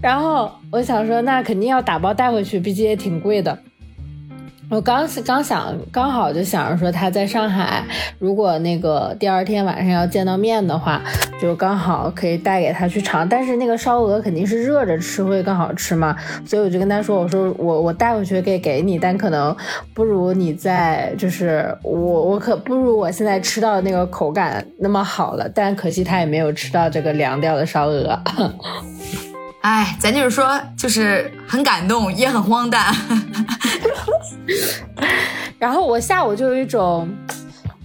[0.00, 3.58] 然后我想说那肯定要打包带回去，毕竟也挺贵的。
[4.68, 7.84] 我刚刚想，刚好就想着说他在上海，
[8.18, 11.00] 如果那个第二天晚上要见到面的话，
[11.40, 13.28] 就刚好可以带给他去尝。
[13.28, 19.56] 但是那个烧鹅肯定是热着吃会更好吃嘛，所以我就跟他说，我说我我带回去可以给你，但可能
[19.94, 25.48] 不如你在就是我我可不如我现在吃到的那个口感那么好了。
[25.48, 28.20] 但可惜他也没有吃到这个凉掉的烧鹅。
[29.60, 32.92] 哎，咱就是说，就是很感动，也很荒诞。
[35.58, 37.08] 然后我下午就有一种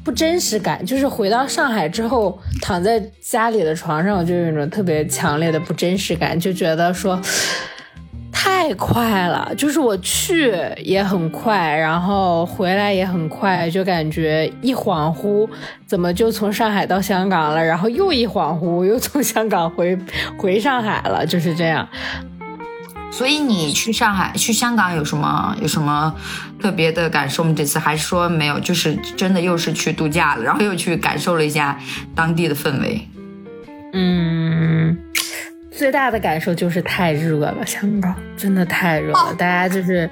[0.03, 7.19] 不真实感，就是回到上海之后，躺在家里的床上，我就有一种特别强烈的不真实感，就觉得说。
[8.33, 15.47] 太快了，就是我去也很快，然后回来也很快，就感觉一恍惚，
[15.85, 17.63] 怎么就从上海到香港了？
[17.63, 19.95] 然后又一恍惚，又从香港回
[20.37, 21.87] 回上海了，就是这样。
[23.11, 26.15] 所以你去上海、去香港有什么有什么
[26.59, 27.53] 特别的感受吗？
[27.55, 31.77] 这次还是说没有，就是真的又是去度假了，然后又去感受了一下
[32.15, 33.07] 当地的氛围。
[33.93, 34.97] 嗯，
[35.69, 40.09] 最大的感受就是太热了，香港真的太热了，大家就是。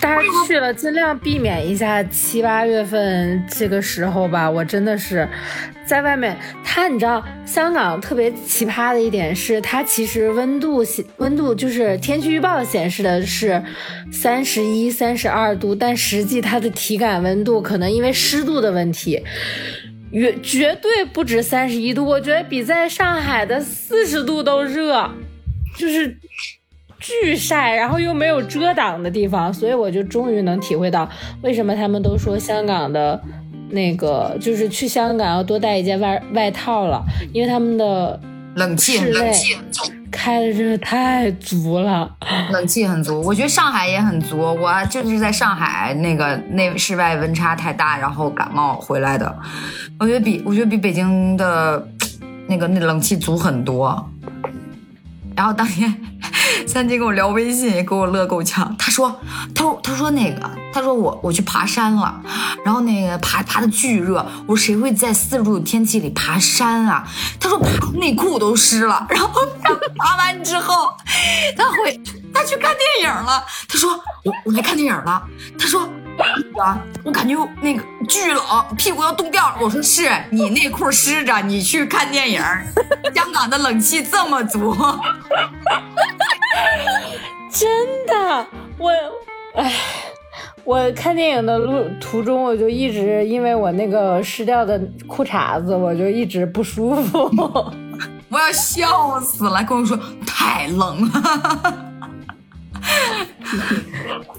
[0.00, 4.50] 大家去了，尽量避免一下七八月份这个时候吧。
[4.50, 5.28] 我真的是
[5.86, 13.62] 在外面，它你知道，香港特别奇葩的一点是，它其实温度显温度就是天气预报显示的是
[14.10, 19.22] 三十一、三十二度，但实际它的体感温度可能因为湿度的问题，
[20.12, 22.04] 绝绝对不止三十一度。
[22.04, 25.10] 我觉得比在上海的四十度都热，
[25.76, 26.16] 就是。
[27.00, 31.08] 巨晒，然后又没有遮挡的地方，所以我就终于能体会到
[31.40, 33.18] 为什么他们都说香港的，
[33.70, 38.20] 那个就是去香港要多带一件外外套了，因为他们的
[38.54, 39.56] 冷气冷气
[40.10, 42.14] 开的真是太足了，
[42.52, 43.22] 冷气很足。
[43.22, 49.34] 我觉得上海也很足，我就是在上海那个那室外温差太大，然后感冒回来的。
[49.98, 51.88] 我觉得比我觉得比北京的
[52.46, 54.06] 那个那冷气足很多。
[55.34, 55.94] 然后当天。
[56.70, 58.76] 三金跟我聊微信也给我乐够呛。
[58.78, 59.20] 他说，
[59.52, 62.22] 他说，他说那个，他说我我去爬山了，
[62.64, 64.24] 然后那个爬爬的巨热。
[64.46, 67.04] 我说谁会在四十度的天气里爬山啊？
[67.40, 69.04] 他说爬内裤都湿了。
[69.10, 69.28] 然后
[69.60, 70.92] 他爬完之后，
[71.58, 72.00] 他回
[72.32, 73.44] 他去看电影了。
[73.68, 73.90] 他说
[74.22, 75.24] 我我来看电影了。
[75.58, 75.82] 他说
[76.62, 78.42] 啊，我感觉那个巨冷，
[78.76, 79.56] 屁股要冻掉了。
[79.60, 82.40] 我说是你内裤湿着，你去看电影。
[83.12, 84.76] 香港的冷气这么足。
[87.50, 87.68] 真
[88.06, 88.46] 的，
[88.78, 88.90] 我，
[89.54, 89.72] 哎，
[90.64, 97.18] 我看电影的路途中，我就一直因为我那个湿掉的裤衩子，我就一直不舒服，
[98.30, 99.64] 我要笑死了。
[99.64, 101.92] 跟我说太冷了，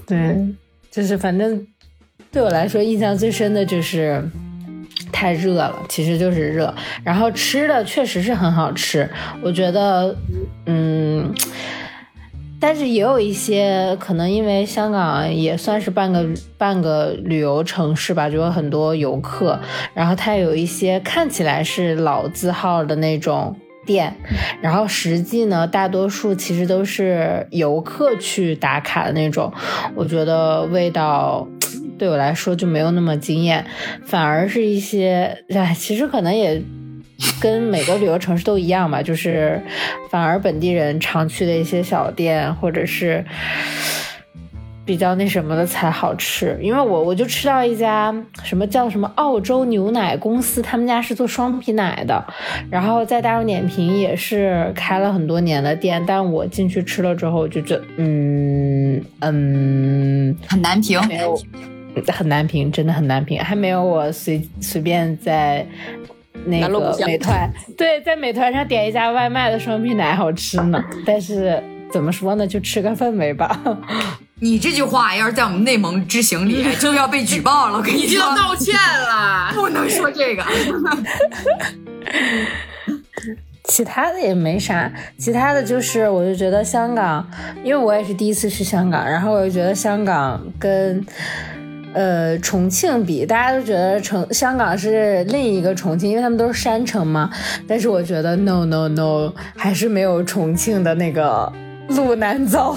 [0.06, 0.48] 对，
[0.90, 1.66] 就是反正
[2.30, 4.26] 对我来说印象最深的就是
[5.12, 6.74] 太热了，其实就是热。
[7.04, 9.08] 然后吃的确实是很好吃，
[9.42, 10.16] 我觉得，
[10.64, 11.32] 嗯。
[12.62, 16.24] 但是也有一些可能，因为香港也算是半个
[16.56, 19.58] 半个旅游城市吧，就有很多游客。
[19.92, 24.14] 然后它有一些看起来是老字号的那种店，
[24.60, 29.52] 然后实际呢，大多数其实都是游客去打卡的那种。
[29.96, 31.48] 我觉得味道
[31.98, 33.66] 对我来说就没有那么惊艳，
[34.04, 36.62] 反而是一些，哎，其实可能也。
[37.40, 39.60] 跟每个旅游城市都一样吧， 就是
[40.10, 43.24] 反而本地人常去的一些小店，或者是
[44.84, 46.58] 比较那什么的才好吃。
[46.60, 52.24] 因为我我就吃到一家什么叫什么澳洲牛奶公司，他们家是做双皮奶的，
[52.70, 61.38] 然后在大众点评也是开了很多年的店，但我进去吃了之后就觉得，嗯嗯，很难评，没有
[62.08, 65.64] 很难评，真的很难评，还没有我随随便在。
[66.46, 73.60] 那个美团 对，在美团上点一家外卖的双皮奶好吃呢，但是怎么说呢，就吃个氛围吧。
[74.40, 77.78] 你这句话要是在我们内蒙之行里，就要被举报了。
[77.78, 80.44] 我跟你说，道歉了， 不能说这个。
[83.64, 87.24] 其他的也没啥，其他的就是，我就觉得香港，
[87.62, 91.06] 因为我也是第一次去香港，然后我就觉得香港跟。
[91.94, 97.30] 呃，重庆比大家都觉得成香港是另一个重庆，因为他们都是山城嘛。
[97.68, 101.52] 但是我觉得 no no no，还是没有重庆的那个
[101.88, 102.76] 路难走，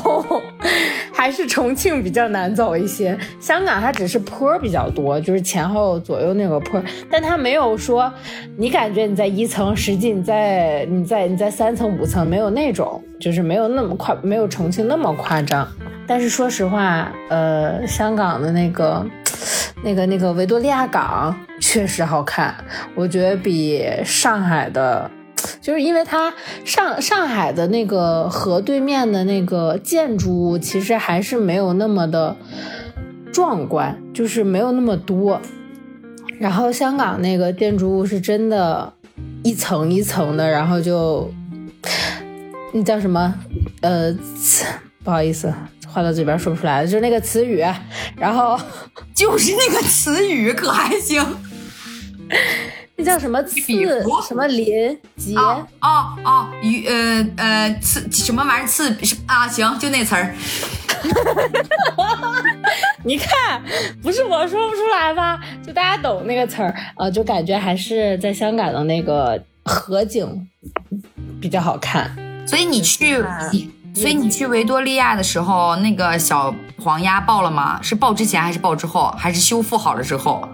[1.14, 3.18] 还是重庆比较难走一些。
[3.40, 8.12] 香港它只是坡比较多，就是前后左右那个坡，但它没有说
[8.58, 15.68] 你感觉你在一层，实际你在你在你在三层五层，没有那种，就是没有那么夸，没有重庆那么夸张。
[16.08, 19.04] 但是说实话，呃，香港的那个、
[19.84, 22.54] 那个、那个维多利亚港确实好看，
[22.94, 25.10] 我觉得比上海的，
[25.62, 26.34] 就是因为它
[26.64, 32.36] 上上海的那个河对面的那个建筑物，其实还是没有那么的
[33.32, 35.42] 壮观，就是没有那么多。
[36.40, 38.94] 然后香港那个建筑物是真的，
[39.44, 41.32] 一层一层的，然后就
[42.74, 43.34] 那叫什么？
[43.82, 44.14] 呃，
[45.04, 45.54] 不好意思。
[45.88, 47.64] 话到嘴边说不出来了，就是那个词语，
[48.18, 48.60] 然后
[49.16, 51.24] 就是那个词语，可还行？
[52.98, 53.62] 那叫什么刺？
[54.28, 55.36] 什么林杰？
[55.36, 55.66] 哦
[56.24, 58.68] 哦，鱼呃呃刺什么玩意儿？
[58.68, 58.90] 刺
[59.28, 59.48] 啊？
[59.48, 60.34] 行，就那词儿。
[63.04, 63.62] 你看，
[64.02, 65.40] 不是我说不出来吗？
[65.66, 70.48] 就大家懂那个词儿，呃，就感觉还是在香港的那个河景
[71.42, 72.16] 比较好看。
[72.48, 73.24] 所以你去。
[73.94, 76.54] 所以你去维多利亚的时候，那个小
[76.84, 77.80] 黄鸭爆了吗？
[77.82, 79.10] 是爆之前还是爆之后？
[79.18, 80.46] 还是修复好了之后？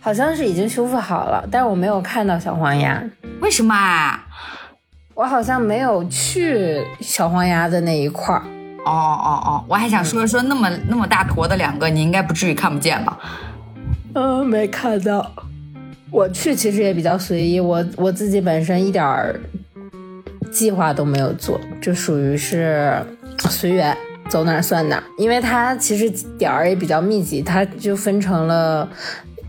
[0.00, 3.02] 好像是已经修复好了，但是我没有看到小黄鸭。
[3.40, 4.26] 为什么啊？
[5.14, 8.42] 我好像没有去小黄鸭的那一块儿。
[8.86, 13.18] 哦哦哦，我还想说说那么那么大坨的两个，你应该不至于看不见吧？
[14.14, 15.30] 嗯，没看到。
[16.10, 19.38] 我去其实也比较随意，我我自己本身一点儿
[20.50, 23.00] 计划都没有做，就属于是
[23.40, 23.96] 随缘，
[24.28, 25.02] 走哪儿算哪儿。
[25.18, 28.88] 因为它其实点儿也比较密集，它就分成了，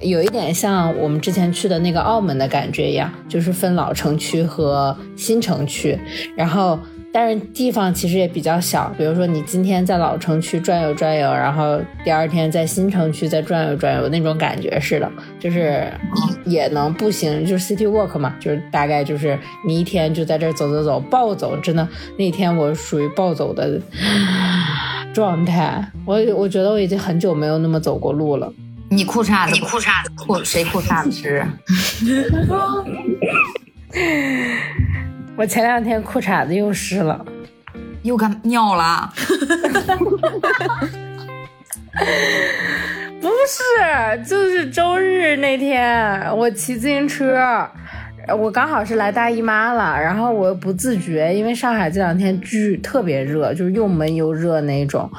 [0.01, 5.99] 有一点像我们之前去的那个澳门的感觉一样，就是分老城区和新城区，
[6.35, 6.79] 然后。
[7.13, 15.91] 但是地方其实也比较小，比如说你今天在老城区转悠转悠，然后第二天在新城区再转悠转悠，那种感觉似的，就是
[16.45, 19.37] 也能步行，就是 city walk 嘛，就是大概就是
[19.67, 21.85] 你一天就在这走走走，暴走，真的
[22.17, 23.77] 那天我属于暴走的
[25.13, 28.49] 状态，我我觉得我已经很久没有那么走过路了。
[28.93, 31.45] 你裤衩子，你裤衩子裤谁裤衩子湿？
[35.37, 37.25] 我前两天裤衩子又湿了，
[38.03, 39.09] 又干尿了？
[43.21, 47.65] 不是，就是周日那天我骑自行车。
[48.33, 55.09] 我刚好是来大姨妈了，然后我又不自觉，因为上海这两天巨特别热，就是又闷又热那种，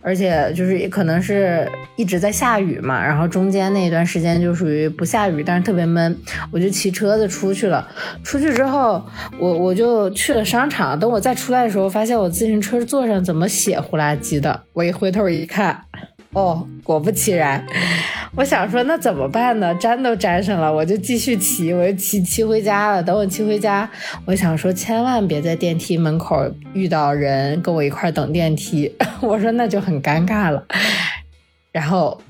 [0.00, 6.16] 而且就是也可能是一直在下雨嘛，然后中间那一段时间就属于不下雨，但是特别闷，
[6.52, 7.86] 我就骑车子出去了。
[8.22, 9.04] 出去之后，
[9.38, 15.82] 我我就去了商场，等我再出来的时候，发现我自行车座上怎么血呼啦叽的，我一回头一看。
[16.32, 17.66] 哦，果不其然，
[18.36, 19.74] 我想说那怎么办呢？
[19.74, 23.02] 粘都粘上了，我就继续骑，我就骑骑回家了。
[23.02, 23.90] 等我骑回家，
[24.26, 30.64] 我想说千万别在电梯门口遇到人跟我一块等电梯， 我说那就很尴尬了。
[31.72, 32.20] 然后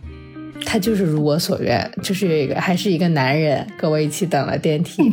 [0.65, 5.13] 他就是如我所愿，就是一个还是一个男人跟我一起等了电梯。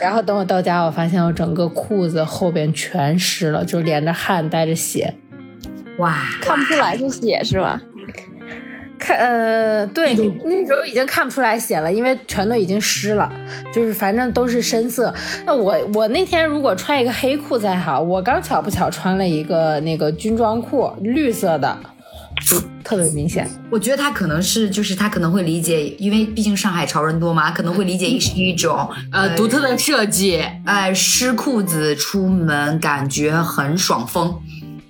[0.00, 5.14] 然后等我到家，我发现我整个裤子后边全湿了，就连着汗带着血。
[5.98, 7.80] 哇，看不出来是血是吧？
[9.08, 10.14] 看，呃，对，
[10.44, 13.32] 那时候已经看不出来血了，因为全都已经湿了，
[13.72, 15.14] 就是反正都是深色。
[15.46, 21.78] 那我我那天如果穿一个黑裤子还好，我刚巧不巧穿了一个那个军装裤，绿色的，
[22.46, 23.48] 就特别明显。
[23.70, 30.44] 我觉得他可能是，就是他可能会理解，因为毕竟上海潮人多嘛，可能会理解是一种呃独特的设计。
[30.66, 34.38] 哎，湿裤子出门感觉很爽风。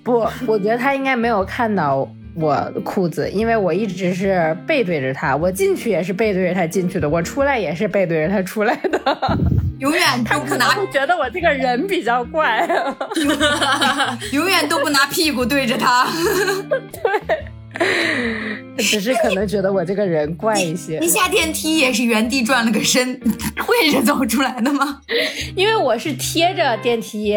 [0.03, 2.09] 不，我觉得他应该没有看到。
[2.41, 9.39] 我的裤子，因为我一直是背对着他，我进去也是背对着他进去的，我出来也是背对着他出来的，
[9.81, 12.69] 永远他不拿，觉得我这个人比较怪，
[14.33, 16.07] 永远都不拿屁股对着他，
[17.77, 20.99] 对，只是可能觉得我这个人怪一些。
[21.01, 23.19] 你下电梯也是原地转了个身，
[23.67, 25.01] 跪着走出来的吗？
[25.57, 27.37] 因为我是贴着电梯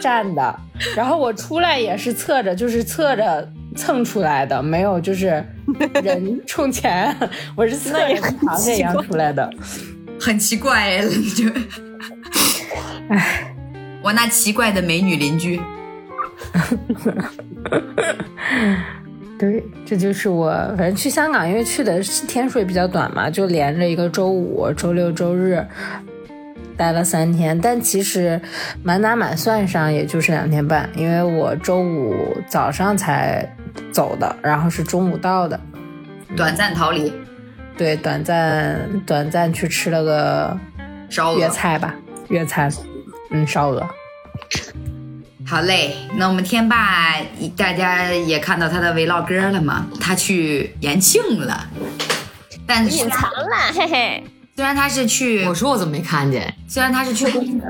[0.00, 0.54] 站的，
[0.94, 3.48] 然后我出来也是侧着，就是侧着。
[3.74, 5.44] 蹭出来的没有，就是
[6.02, 7.14] 人充钱，
[7.56, 9.48] 我是侧着螃蟹一样出来的，
[10.20, 11.02] 很奇怪哎，
[11.36, 11.48] 就，
[13.08, 13.54] 哎，
[14.02, 15.60] 我那奇怪的美女邻居，
[19.38, 25.64] 对，这就是我，反正去香港，因为去的天数也比较短嘛，就连着一个周五、周六、周日。
[26.74, 28.40] 待了三天，但其实
[28.82, 32.14] 满打满算上也就是两天半，因为我周五
[32.48, 33.46] 早上才
[33.92, 35.58] 走的，然后是中午到的，
[36.36, 37.12] 短暂逃离，
[37.76, 40.58] 对，短暂短暂去吃了个
[41.10, 41.94] 烧粤菜吧，
[42.28, 42.70] 粤菜，
[43.30, 43.86] 嗯，烧鹅。
[45.44, 47.16] 好嘞，那我们天霸
[47.56, 49.86] 大家也看到他的 vlog 了吗？
[50.00, 51.68] 他去延庆了，
[52.66, 54.24] 但是隐藏了，嘿嘿。
[54.54, 56.54] 虽然他是去，我说我怎么没看见？
[56.68, 57.26] 虽然他是去，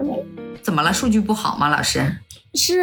[0.63, 0.93] 怎么了？
[0.93, 1.69] 数据不好吗？
[1.69, 2.05] 老师
[2.55, 2.81] 是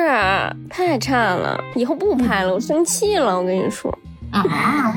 [0.70, 3.40] 太差了，以后不拍了，我生气了。
[3.40, 3.96] 我跟你说
[4.32, 4.44] 啊，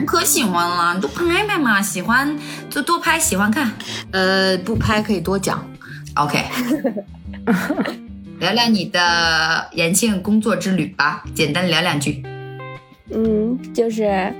[0.00, 2.38] 我可喜欢了，多拍拍嘛，喜欢
[2.70, 3.70] 就多拍，喜欢看。
[4.10, 5.64] 呃，不拍可以多讲。
[6.14, 6.42] OK，
[8.40, 12.22] 聊聊你的延庆工作之旅吧，简单聊两句。
[13.10, 14.32] 嗯，就是。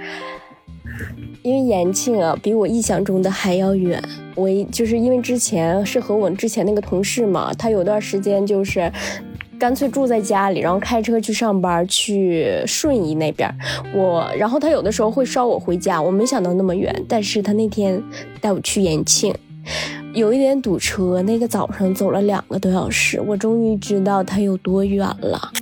[1.43, 4.01] 因为延庆啊，比我意想中的还要远。
[4.37, 8.93] 我就是因为之前是和我之前那个同事嘛，他有段时间就是
[9.63, 13.49] 干脆住在家里，然后开车去上班，去顺义那边。
[13.95, 16.03] 我，然后他有的时候会捎我回家。
[16.03, 18.03] 我没想到那么远，但是他那天
[18.41, 19.33] 带我去延庆，
[20.15, 25.53] 有一点堵车，那个早上走了两个多小时，我终于知道他有多远了。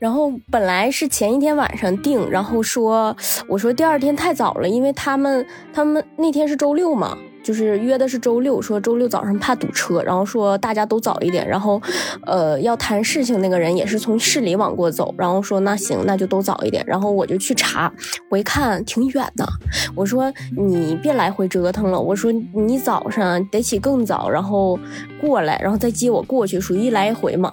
[0.00, 3.16] 然后本来是前一天晚上定，然后说
[3.46, 11.80] 我说第二天太早了，因为他们他们那天是周六嘛，就是约的是周六，说周六早上怕堵车，然后说大家都早一点，然后
[12.24, 17.92] 呃要谈事情那个人也是从市里往过走，然后说那行那就都早一点，然后我就去查，
[18.30, 19.46] 我一看挺远的，
[19.94, 24.78] 我说你别来回折腾了，我说你早上得起更早，然后
[25.20, 27.52] 过来，然后再接我过去，属于一来一回嘛。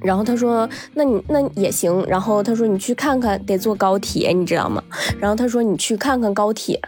[0.00, 4.82] 然后他说：“那你那也行。”然后他说：“你去看看，得坐高铁，你知道吗？”
[5.20, 6.80] 然后他说：“你去看看高铁。”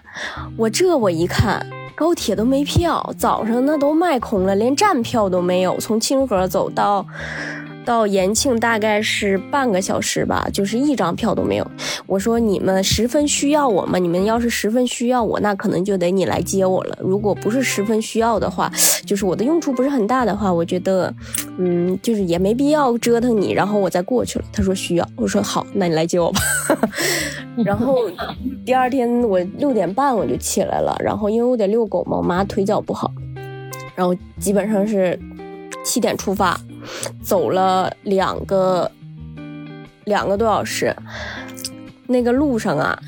[0.59, 1.65] 我这我一看，
[1.95, 5.79] 高铁都没票，早上那都卖空了，连站票都没有。
[5.79, 7.07] 从清河走到。
[7.85, 11.71] 到延庆大概是半个小时吧，就是一张票都没有。
[12.07, 13.99] 我说你们十分需要我吗？
[13.99, 16.99] 你们要是十分需要我，那可能就得你来接我了。
[17.01, 18.73] 如果不是十分需要的话，
[19.05, 21.13] 就是我的用处不是很大的话，我觉得，
[21.59, 24.45] 嗯，就是也没必要折腾你，然后我再过去了。
[24.53, 26.41] 他说需要，我说好，那你来接我吧。
[27.65, 27.99] 然后
[28.65, 33.11] 第二天我六点半我就起来了，然后因为我得遛狗嘛，我妈腿脚不好，
[33.95, 35.19] 然后基本上是
[35.85, 36.59] 七点出发。
[37.23, 38.91] 走了两个
[40.05, 40.95] 两个多小时，
[42.07, 42.99] 那个路上啊，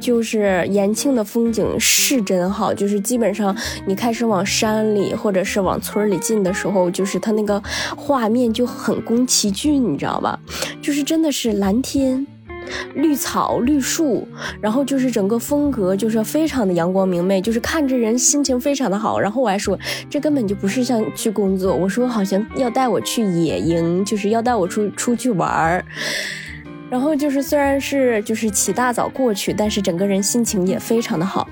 [0.00, 3.56] 就是延庆的风景是真好，就是基本上
[3.86, 7.62] 你开始往山里或者是往村里进的时候，就是它那个
[7.96, 10.38] 画面就很宫崎骏，你知道吧？
[10.82, 12.26] 就是真的是蓝天。
[12.94, 14.26] 绿草绿树，
[14.60, 19.18] 然后就是整个风格就是非常的阳光明媚，就是看着人心情非常的好。
[19.18, 19.78] 然后我还说，
[20.10, 25.84] 这根本就不是像去工作，我说好像要带我去野营，就是要带我出出去玩儿。
[26.90, 31.48] 然后就是虽然是就是起大早过去，但是整个人心情也非常的好。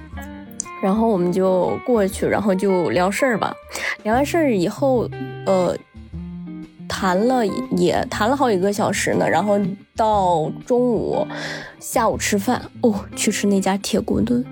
[0.82, 3.54] 然后我们就过去，然后就聊事儿吧。
[4.02, 5.08] 聊完事儿以后，
[5.46, 5.76] 呃。
[6.90, 7.46] 谈了
[7.76, 9.58] 也谈了好几个小时呢，然后
[9.94, 11.24] 到中午、
[11.78, 14.44] 下午吃饭哦，去吃那家铁锅炖。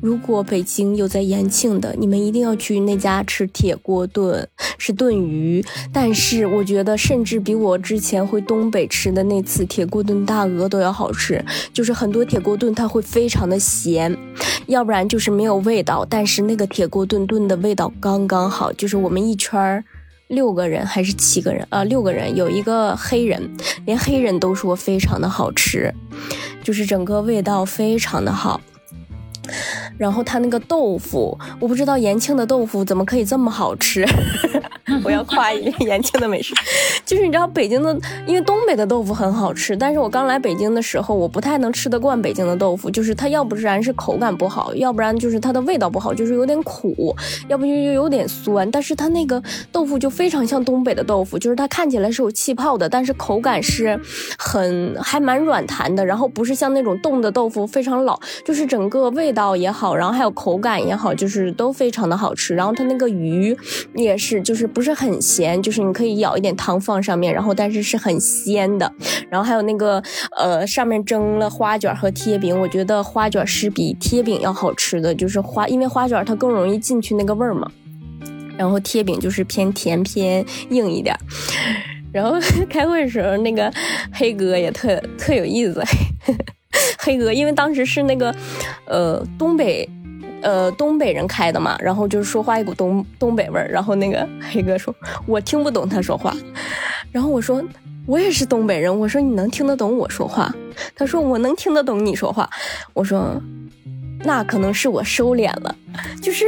[0.00, 4.46] 如果北京有在延庆的，你们一定要去那家吃铁锅炖，
[4.76, 5.64] 是炖鱼。
[5.92, 11.44] 但是我觉得，甚至比我之前回东北吃的那次铁锅炖大鹅都要好吃。
[11.72, 14.16] 就是很多铁锅炖它会非常的咸，
[14.66, 16.06] 要不然就是没有味道。
[16.08, 19.84] 但是那个铁锅炖炖的味道刚刚好，就是我们一圈儿。
[20.28, 21.66] 六个人还是七个人？
[21.70, 23.50] 呃，六个人，有一个黑人，
[23.86, 25.92] 连黑人都说非常的好吃，
[26.62, 28.60] 就是整个味道非常的好。
[29.98, 34.06] 然后他那个豆腐，我不知道延庆的豆腐怎么可以这么好吃。
[35.04, 36.54] 我要夸一遍延庆的美食，
[37.04, 37.96] 就是你知道北京的，
[38.26, 47.14] 因为东北的豆腐很好吃，但是我刚来北京的时候，我不太能吃得惯北京的豆腐，就是它要不然是口感不好，要不然就是它的味道不好，就是有点苦，
[47.48, 48.68] 要不就又有点酸。
[48.70, 54.00] 但是它那个豆腐就非常像东北的豆腐，就是它看起来是有气泡的，但是口感是
[54.38, 62.54] 很还蛮软弹的，然后不是像那种冻的豆腐非常老，就是整个味道也好，然后还有口感也好，就是都非常的好吃。
[62.54, 63.56] 然后它那个鱼
[63.94, 68.92] 也是，就是不是很咸，就是你可以舀一点汤放上面，然后但是是很鲜的。
[69.30, 70.02] 然后还有那个
[70.36, 77.70] 呃，上面蒸了花卷和贴饼，我觉得花卷是比贴饼要好吃的，就是花，因为花卷它更容易进去那个味儿嘛。
[78.56, 81.16] 然后贴饼就是偏甜偏硬一点。
[82.10, 82.36] 然后
[82.70, 83.70] 开会的时候，那个
[84.12, 85.80] 黑哥也特特有意思。
[86.98, 88.34] 黑哥，因为当时是那个，
[88.86, 89.88] 呃，东北，
[90.42, 93.68] 呃，东北人开的嘛，然后就是说话一股东东北味儿。
[93.70, 94.94] 然后那个 黑哥说，
[95.26, 96.36] 我听不懂他说话。
[97.10, 97.62] 然后我说，
[98.06, 99.00] 我也是东北人。
[99.00, 100.54] 我说你能听得懂我说话？
[100.94, 102.48] 他说我能听得懂你说话。
[102.92, 103.40] 我说，
[104.24, 105.74] 那可能是我收敛了。
[106.20, 106.44] 就是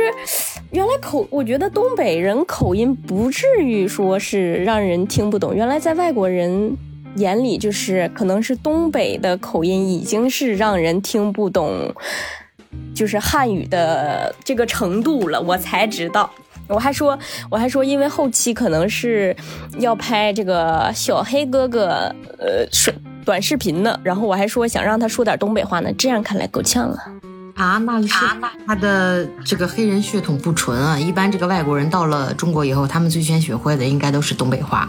[0.70, 5.54] 原来口，我觉得东北人口音不至于说是让人听不懂。
[5.54, 6.76] 原来在外国人。
[7.16, 11.94] 眼里就是可能是东北的口音，已经是让人听不懂，
[12.94, 15.40] 就是汉语的这个程度了。
[15.40, 16.30] 我才知道，
[16.68, 17.18] 我还说，
[17.50, 19.36] 我还说，因为后期可能是
[19.78, 22.64] 要拍这个小黑哥哥呃
[23.24, 25.92] 短视频呢，然后我还说想让他说点东北话呢。
[25.98, 26.96] 这样看来够呛了
[27.54, 28.08] 啊，那是
[28.66, 30.98] 他的这个黑人血统不纯啊。
[30.98, 34.88] 一般这个外国人到了中国以后，他们最先学会的应该都是东北话。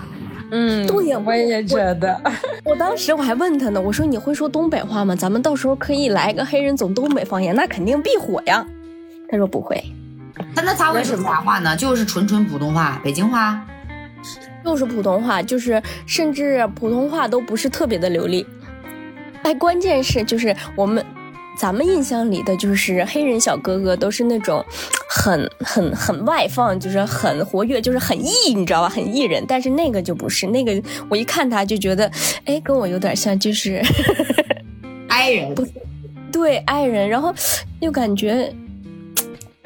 [0.52, 2.22] 嗯，对呀，我也觉得。
[2.64, 5.16] 我当时我还问他呢，我说你会说东北话吗？
[5.16, 8.66] 咱们到时候可以来个黑人走东北方言，那肯定必火呀。
[9.30, 9.82] 他说不会。
[10.54, 11.76] 那那他会说啥话呢？
[11.76, 13.66] 就是纯纯普通话，北京话，
[14.66, 18.46] 就是普通话，就是甚至普通话都不是特别的流利。
[19.44, 21.04] 哎，关键是就是我们。
[21.62, 24.66] 咱们印象里的就是黑人小哥哥都是那种
[25.08, 28.90] 很很很外放，就是很活跃，就是很 E，你知道吧？
[28.90, 29.46] 很 E 人。
[29.48, 32.12] 但是那个就不是，那个我一看他就觉得，
[32.46, 33.80] 哎，跟我有点像，就是
[35.08, 35.54] 爱人。
[36.32, 37.32] 对，爱人，然后
[37.80, 38.52] 又感觉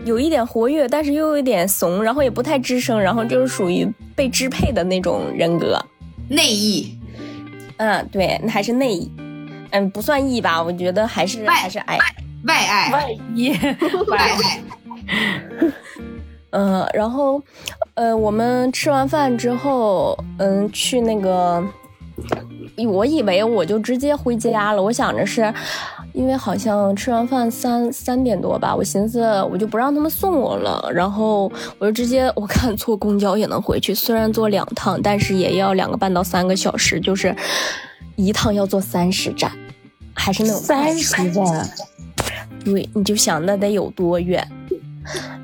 [0.04, 5.82] 有一点活跃，但是又有一点怂，然后也不太吱声，然后就是属于被支配的那种人格。
[6.28, 7.00] 内意，
[7.78, 9.10] 嗯，对，那还是内意，
[9.76, 11.98] 嗯，不算 E 吧，我觉得还是还是爱，
[12.46, 13.50] 外爱，外 衣，
[14.08, 14.62] 外爱。
[16.52, 17.42] 嗯，然后，
[17.96, 21.62] 呃，我们吃完饭之后，嗯，去那个，
[22.88, 25.54] 我以为我就直接回家了，我想着是。
[26.14, 29.22] 因为好像吃完饭三三点多吧，我寻思
[29.52, 37.36] 我就不让他们送我了，然后我就直接我看坐公交也能回去，虽然坐两趟，但是也要两个半到三个小时，就是
[38.16, 39.52] 一趟要坐三十站，
[40.16, 41.70] 还是那种三十万，
[42.64, 44.48] 对，你就想那得有多远。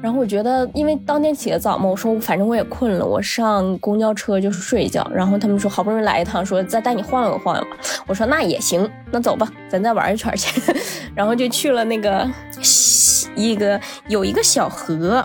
[0.01, 5.07] 然后我觉得，因为当天起的早嘛，我说反正我也困了，我上公交车就是睡一觉。
[5.13, 7.69] 然后他们说好不容易来一趟，说再带你晃悠晃悠吧。
[8.07, 10.59] 我说那也行，那走吧，咱再玩一圈去。
[11.13, 12.27] 然后就去了那个
[13.35, 15.23] 一个有一个小河。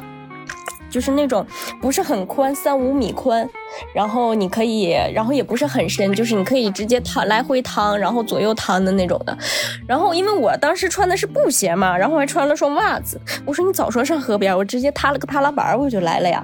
[0.97, 1.47] 就是那种
[1.79, 3.47] 不是很宽，三五米宽，
[3.93, 9.37] 然后你可以，然后也不是很深，就是你可以直接趟来回趟，然后左右趟的那种的。
[9.87, 16.43] 然后因为我当时穿的是布鞋嘛，然后还穿了双袜子，我说你早说上河边，我直接踏了个踏拉板我就来了呀。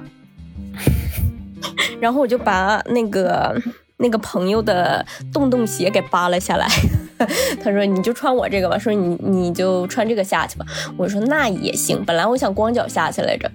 [1.99, 3.59] 然后我就把那个
[3.97, 5.03] 那个朋友的
[5.33, 6.67] 洞洞鞋给扒了下来，
[7.63, 10.65] 他说你就穿我这个吧，说你你就穿这个下去吧。
[10.95, 13.49] 我说那也行，本来我想光脚下去来着。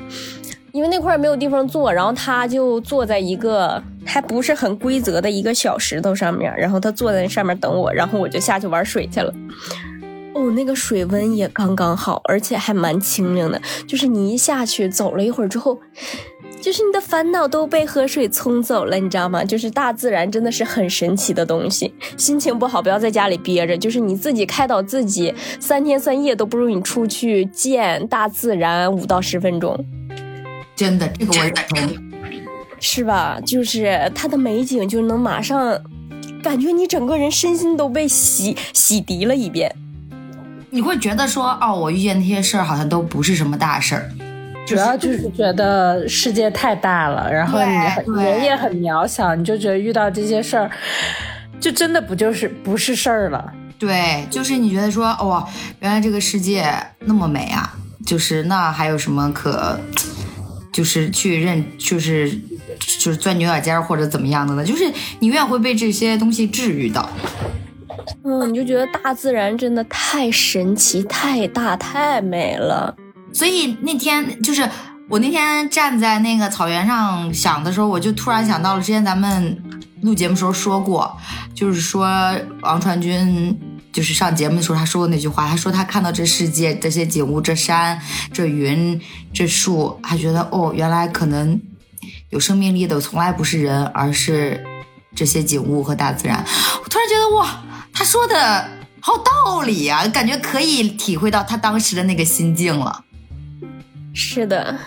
[0.78, 9.34] 因为那块没有地方坐，然后他就坐在一个还不是很规则的一个小石头上面，然后他坐在上面等我，然后我就下去玩水去了。
[10.34, 13.60] 哦，那个水温也刚刚好，而且还蛮清凉的。
[13.88, 15.76] 就是你一下去走了一会儿之后，
[16.60, 19.42] 就是你的烦恼都被河水冲走了，你知道吗？
[19.42, 21.92] 就是大自然真的是很神奇的东西。
[22.16, 29.84] 心情不好不要在家里憋着，就是你自己开导自己，三天三夜都不如你出去见大自然五到十分钟。
[30.78, 31.78] 真的，这个我认同，
[32.78, 33.40] 是吧？
[33.44, 35.76] 就是它的美景，就能马上
[36.40, 39.74] 感觉你整个人身心都被洗洗涤了一遍。
[40.70, 44.08] 你会觉得说，哦，我遇见那些事儿好像都不是什么大事儿，
[44.68, 50.70] 主要就是觉得世界太大了，然后你人也很渺小，你就觉得遇到这些事儿，
[51.58, 53.52] 就真的不就是不是事儿了？
[53.80, 55.44] 对，就是你觉得说，哦，
[55.80, 57.74] 原来这个世界那么美啊！
[58.06, 59.78] 就是那还有什么可？
[60.78, 62.30] 就是去认，就是
[63.00, 64.64] 就是钻牛角尖或者怎么样的呢？
[64.64, 64.84] 就是
[65.18, 67.10] 你永远会被这些东西治愈到。
[68.22, 72.94] 嗯，你就觉得大自然真的太神奇、太大、太美了。
[73.32, 74.70] 所以那天就是
[75.08, 79.60] 我那天站在那个草原上想的时候，我就突然想到了之前咱们
[80.02, 81.18] 录节目时候说过，
[81.56, 82.08] 就是说
[82.62, 83.58] 王传君。
[83.98, 88.00] 就是上节目的时候，他说的那句话，他说他看到这世界这些景物，这山、
[88.32, 89.00] 这云、
[89.34, 91.60] 这树，他觉得哦，原来可能
[92.30, 94.64] 有生命力的从来不是人，而是
[95.16, 96.44] 这些景物和大自然。
[96.80, 97.60] 我突然觉得哇，
[97.92, 98.70] 他说的
[99.00, 103.04] 好有道理呀，感觉可以体会到他当时的那个心境了。
[104.14, 104.78] 是的，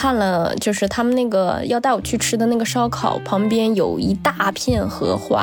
[0.00, 5.42] 看了，就是他们那个要带我去吃的那个烧烤旁边有一大片荷花，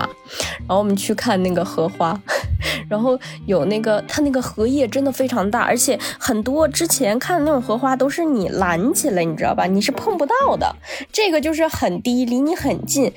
[0.61, 2.19] 然后我们去看那个荷花，
[2.89, 9.67] 然后有那个它那个荷叶真的非常大，而且很多之前看的那种荷花都是你拦起来，你知道吧？
[9.67, 10.75] 你是碰不到的，
[11.13, 13.13] 这个就是很低，离你很近。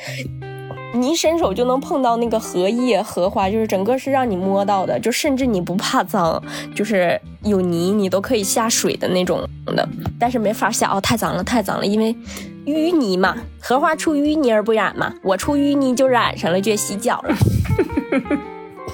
[0.92, 6.42] 你一伸手就能碰到那个荷叶、荷花，就是整个是让你摸到的，就甚至你不怕脏，
[6.74, 9.88] 就是有泥你都可以下水的那种的，
[10.18, 12.14] 但是没法下哦，太脏了，太脏了，因为
[12.66, 17.36] 淤泥嘛，荷花出淤泥而不染嘛，我出淤泥就染上了，就洗脚了，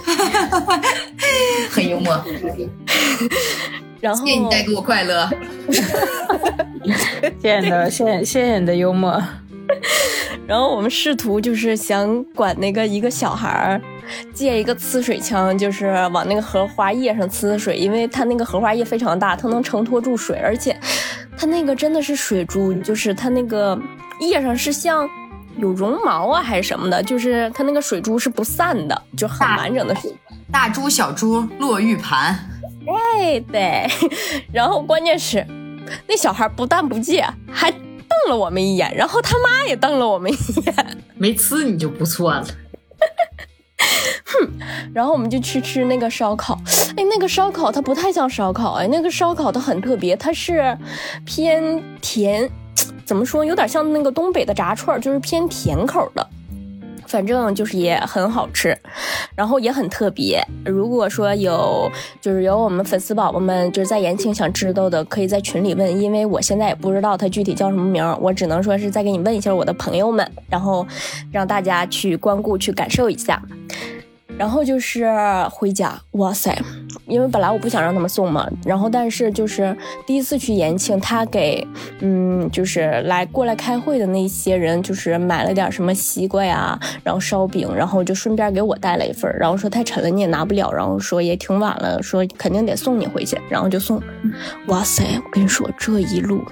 [1.71, 2.23] 很幽默，
[4.01, 5.29] 然后谢谢你带给我快乐，
[7.41, 9.23] 谢谢你的，谢谢谢谢你的幽默。
[10.47, 13.81] 然后我们试图就是想管那个一个小孩儿
[14.33, 20.79] 借一个呲水枪，就是往那个荷花叶上呲水，因为它那个荷花叶非常大，它能承托住水，而且
[21.37, 23.79] 它那个真的是水珠，就是它那个
[24.21, 25.09] 叶上是像
[25.57, 30.15] 有绒毛啊还是什么的，就是它那个水珠是不散的，就很完整的水。
[30.53, 32.39] 大珠小珠落玉盘，
[33.19, 33.85] 哎对，
[34.53, 35.45] 然后关键是
[36.07, 37.73] 那小孩不但不借，还。
[38.09, 40.75] 瞪了我们一眼，然后他妈也瞪了我们一眼，
[41.17, 42.45] 没呲你就不错了。
[44.25, 44.51] 哼，
[44.93, 46.59] 然后我们就去吃那个烧烤，
[46.97, 50.77] 哎，那个烧烤它不太像烧烤，哎，那个烧烤它很特别，它是
[51.25, 52.51] 偏甜，
[53.05, 56.27] 怎么说，有点像那个东北的炸串，就是偏甜口的。
[57.07, 58.77] 反正就是也很好吃，
[59.35, 60.43] 然后也很特别。
[60.65, 70.87] 如果说有就是有我们粉丝宝宝们就是在延庆想知道的，可以在群里问，因为我现在也不知道它具体叫什么名，我只能说是再给你问一下我的朋友们，然后
[71.31, 73.41] 让大家去光顾去感受一下。
[74.39, 75.07] 然后就是
[75.51, 76.57] 回家，哇塞！
[77.07, 79.77] 因为本来我不想让他们送嘛，然后但是就是
[80.07, 81.67] 第一次去延庆，他给
[82.01, 94.03] 嗯，就是来过来开会的那些人，就是买了点什么西瓜呀，然后烧饼，然后就顺便给我带了一份，然后说太沉了你也拿不了，然后说也挺晚了，说肯定得送你回去，然后就送。
[94.67, 95.05] 哇塞！
[95.25, 96.43] 我跟你说这一路。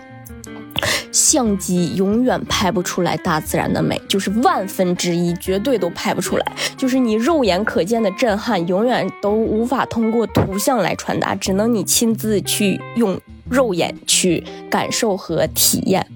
[1.12, 6.52] 相机永远拍不出来大自然的美，就是万分之一，绝对都拍不出来。
[6.76, 16.06] 就是你肉眼可见的震撼，永远都无法通过图像来传达，只能你亲自去用肉眼去感受和体验。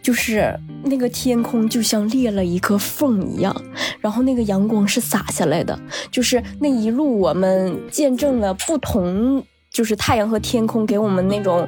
[0.00, 3.54] 就是那个天空就像裂了一颗缝一样，
[4.00, 5.76] 然后那个阳光是洒下来的，
[6.12, 11.66] 就是那一路我们见证了不同，就是太阳和天空给我们那种。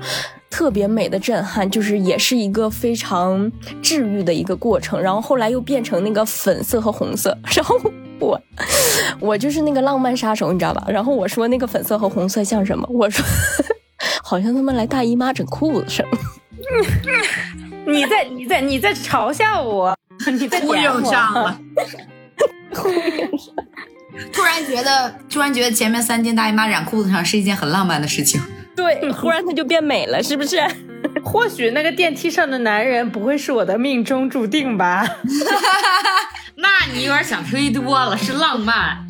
[0.50, 3.50] 特别美的震撼，就是也是一个非常
[3.82, 5.00] 治愈的一个过程。
[5.00, 7.78] 然后后来又变成那个粉色和红色， 然后
[8.18, 8.40] 我
[9.20, 10.84] 我就是那个浪漫杀手，你知道吧？
[10.88, 12.88] 然后我说那个粉色和红色像什么？
[12.90, 13.24] 我说
[14.22, 16.08] 好像他们来大姨妈整裤子似的。
[17.86, 19.96] 你在你在你在嘲笑我，
[20.32, 21.58] 你在忽悠上了。
[24.32, 28.40] 突然觉得，突然觉得前面三件大姨妈染裤子上是一件很浪漫的事情。
[28.78, 30.56] 对， 忽然它就变美了，是不是？
[31.24, 35.04] 或许那个电梯上的男人不会是我的命中注定吧？
[36.56, 39.04] 那你有点想忒多了，是浪漫，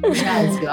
[0.00, 0.68] 不是爱情。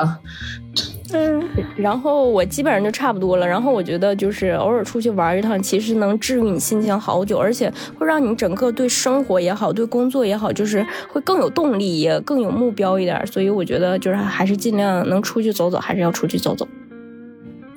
[1.12, 1.44] 嗯，
[1.76, 3.48] 然后我基本上就差不多了。
[3.48, 13.26] 然后我觉得就是偶尔出去玩一趟，其实能治愈你心情好久，而且会让你整个对生活也好，对工作也好，就是会更有动力，也更有目标一点。
[13.28, 16.68] 所以我觉得就是还是尽量能出去走走，还是要出去走走。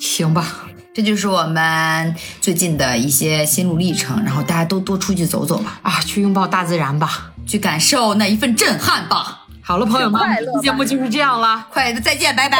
[0.02, 0.44] 行吧，
[0.92, 9.46] 这就是我们最近的一些心路历程，然后大家都多出去走走吧，啊，去拥抱大自然吧，去感受那一份震撼吧。
[9.62, 10.20] 好了，朋友们，
[10.60, 12.58] 节目就是这样了，快再见，拜拜，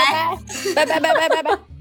[0.77, 1.72] 拜拜拜拜拜拜。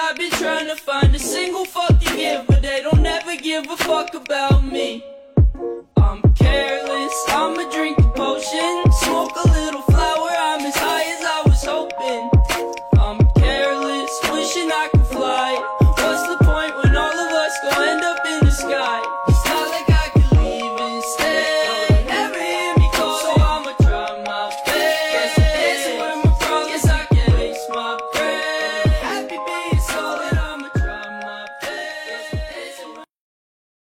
[0.00, 2.60] I've been trying to find a single fucking giver.
[2.60, 5.04] They don't ever give a fuck about me.
[5.96, 6.87] I'm careless.